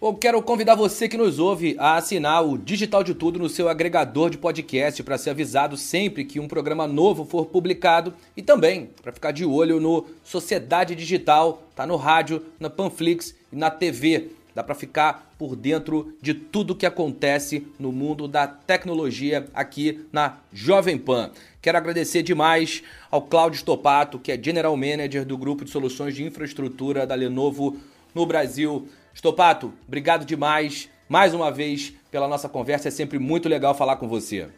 Bom, 0.00 0.14
quero 0.14 0.40
convidar 0.40 0.76
você 0.76 1.08
que 1.08 1.16
nos 1.16 1.40
ouve 1.40 1.74
a 1.76 1.96
assinar 1.96 2.46
o 2.46 2.56
Digital 2.56 3.02
de 3.02 3.14
Tudo 3.14 3.36
no 3.36 3.48
seu 3.48 3.68
agregador 3.68 4.30
de 4.30 4.38
podcast 4.38 5.02
para 5.02 5.18
ser 5.18 5.30
avisado 5.30 5.76
sempre 5.76 6.24
que 6.24 6.38
um 6.38 6.46
programa 6.46 6.86
novo 6.86 7.24
for 7.24 7.46
publicado 7.46 8.14
e 8.36 8.40
também 8.40 8.90
para 9.02 9.10
ficar 9.10 9.32
de 9.32 9.44
olho 9.44 9.80
no 9.80 10.06
Sociedade 10.22 10.94
Digital, 10.94 11.64
tá 11.74 11.84
no 11.84 11.96
rádio, 11.96 12.44
na 12.60 12.70
Panflix 12.70 13.34
e 13.52 13.56
na 13.56 13.72
TV. 13.72 14.28
Dá 14.54 14.62
para 14.62 14.76
ficar 14.76 15.34
por 15.36 15.56
dentro 15.56 16.14
de 16.22 16.32
tudo 16.32 16.76
que 16.76 16.86
acontece 16.86 17.66
no 17.76 17.90
mundo 17.90 18.28
da 18.28 18.46
tecnologia 18.46 19.48
aqui 19.52 20.06
na 20.12 20.36
Jovem 20.52 20.96
Pan. 20.96 21.32
Quero 21.60 21.76
agradecer 21.76 22.22
demais 22.22 22.84
ao 23.10 23.22
Cláudio 23.22 23.58
Stopato, 23.58 24.20
que 24.20 24.30
é 24.30 24.40
General 24.40 24.76
Manager 24.76 25.24
do 25.24 25.36
grupo 25.36 25.64
de 25.64 25.72
soluções 25.72 26.14
de 26.14 26.22
infraestrutura 26.22 27.04
da 27.04 27.16
Lenovo 27.16 27.76
no 28.14 28.24
Brasil. 28.24 28.88
Estopato, 29.18 29.74
obrigado 29.84 30.24
demais 30.24 30.88
mais 31.08 31.34
uma 31.34 31.50
vez 31.50 31.90
pela 32.08 32.28
nossa 32.28 32.48
conversa. 32.48 32.86
É 32.86 32.90
sempre 32.92 33.18
muito 33.18 33.48
legal 33.48 33.74
falar 33.74 33.96
com 33.96 34.06
você. 34.06 34.48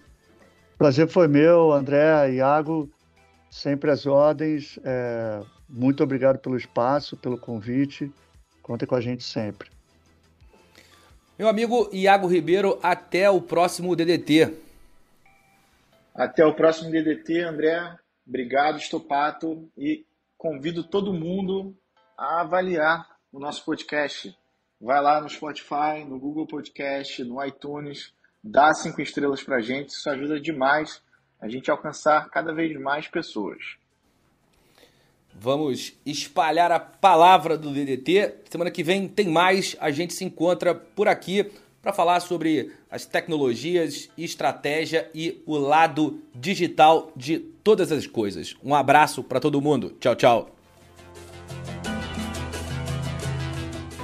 Prazer 0.77 1.09
foi 1.09 1.27
meu, 1.29 1.73
André, 1.73 2.35
Iago. 2.35 2.87
sempre 3.51 3.91
às 3.91 4.05
ordens. 4.05 4.79
É, 4.85 5.41
muito 5.67 6.05
obrigado 6.05 6.39
pelo 6.41 6.59
espaço, 6.59 7.17
pelo 7.17 7.39
convite. 7.39 8.13
Contem 8.61 8.87
com 8.87 8.95
a 8.95 9.01
gente 9.01 9.25
sempre. 9.25 9.71
Meu 11.39 11.49
amigo 11.49 11.89
Iago 11.91 12.27
Ribeiro, 12.27 12.79
até 12.83 13.31
o 13.31 13.41
próximo 13.41 13.97
DDT. 13.97 14.55
Até 16.15 16.45
o 16.45 16.53
próximo 16.53 16.91
DDT, 16.91 17.41
André. 17.41 17.97
Obrigado, 18.29 18.77
Estopato. 18.77 19.71
E 19.75 20.05
convido 20.37 20.85
todo 20.85 21.15
mundo 21.15 21.75
a 22.15 22.43
avaliar 22.43 23.09
o 23.33 23.41
nosso 23.41 23.65
podcast. 23.65 24.39
Vai 24.81 25.01
lá 25.03 25.21
no 25.21 25.29
Spotify, 25.29 26.05
no 26.09 26.19
Google 26.19 26.47
Podcast, 26.47 27.23
no 27.25 27.45
iTunes, 27.45 28.15
dá 28.43 28.73
cinco 28.73 29.03
estrelas 29.03 29.43
para 29.43 29.57
a 29.57 29.61
gente. 29.61 29.91
Isso 29.91 30.09
ajuda 30.09 30.41
demais 30.41 31.03
a 31.41 31.49
gente 31.49 31.71
alcançar 31.71 32.29
cada 32.31 32.53
vez 32.55 32.79
mais 32.81 33.07
pessoas. 33.07 33.77
Vamos 35.35 35.95
espalhar 36.05 36.73
a 36.73 36.81
palavra 36.81 37.57
do 37.57 37.71
DDT. 37.71 38.35
Semana 38.51 38.71
que 38.71 38.83
vem 38.83 39.09
tem 39.09 39.29
mais. 39.29 39.77
A 39.81 39.91
gente 39.91 40.13
se 40.13 40.25
encontra 40.25 40.75
por 40.75 41.09
aqui 41.09 41.51
para 41.81 41.93
falar 41.93 42.21
sobre 42.21 42.73
as 42.91 43.07
tecnologias, 43.07 44.11
estratégia 44.19 45.11
e 45.15 45.43
o 45.47 45.57
lado 45.57 46.21
digital 46.35 47.13
de 47.17 47.39
todas 47.39 47.93
as 47.93 48.07
coisas. 48.07 48.57
Um 48.63 48.75
abraço 48.75 49.23
para 49.23 49.41
todo 49.41 49.61
mundo. 49.61 49.97
Tchau, 50.01 50.15
tchau. 50.15 50.60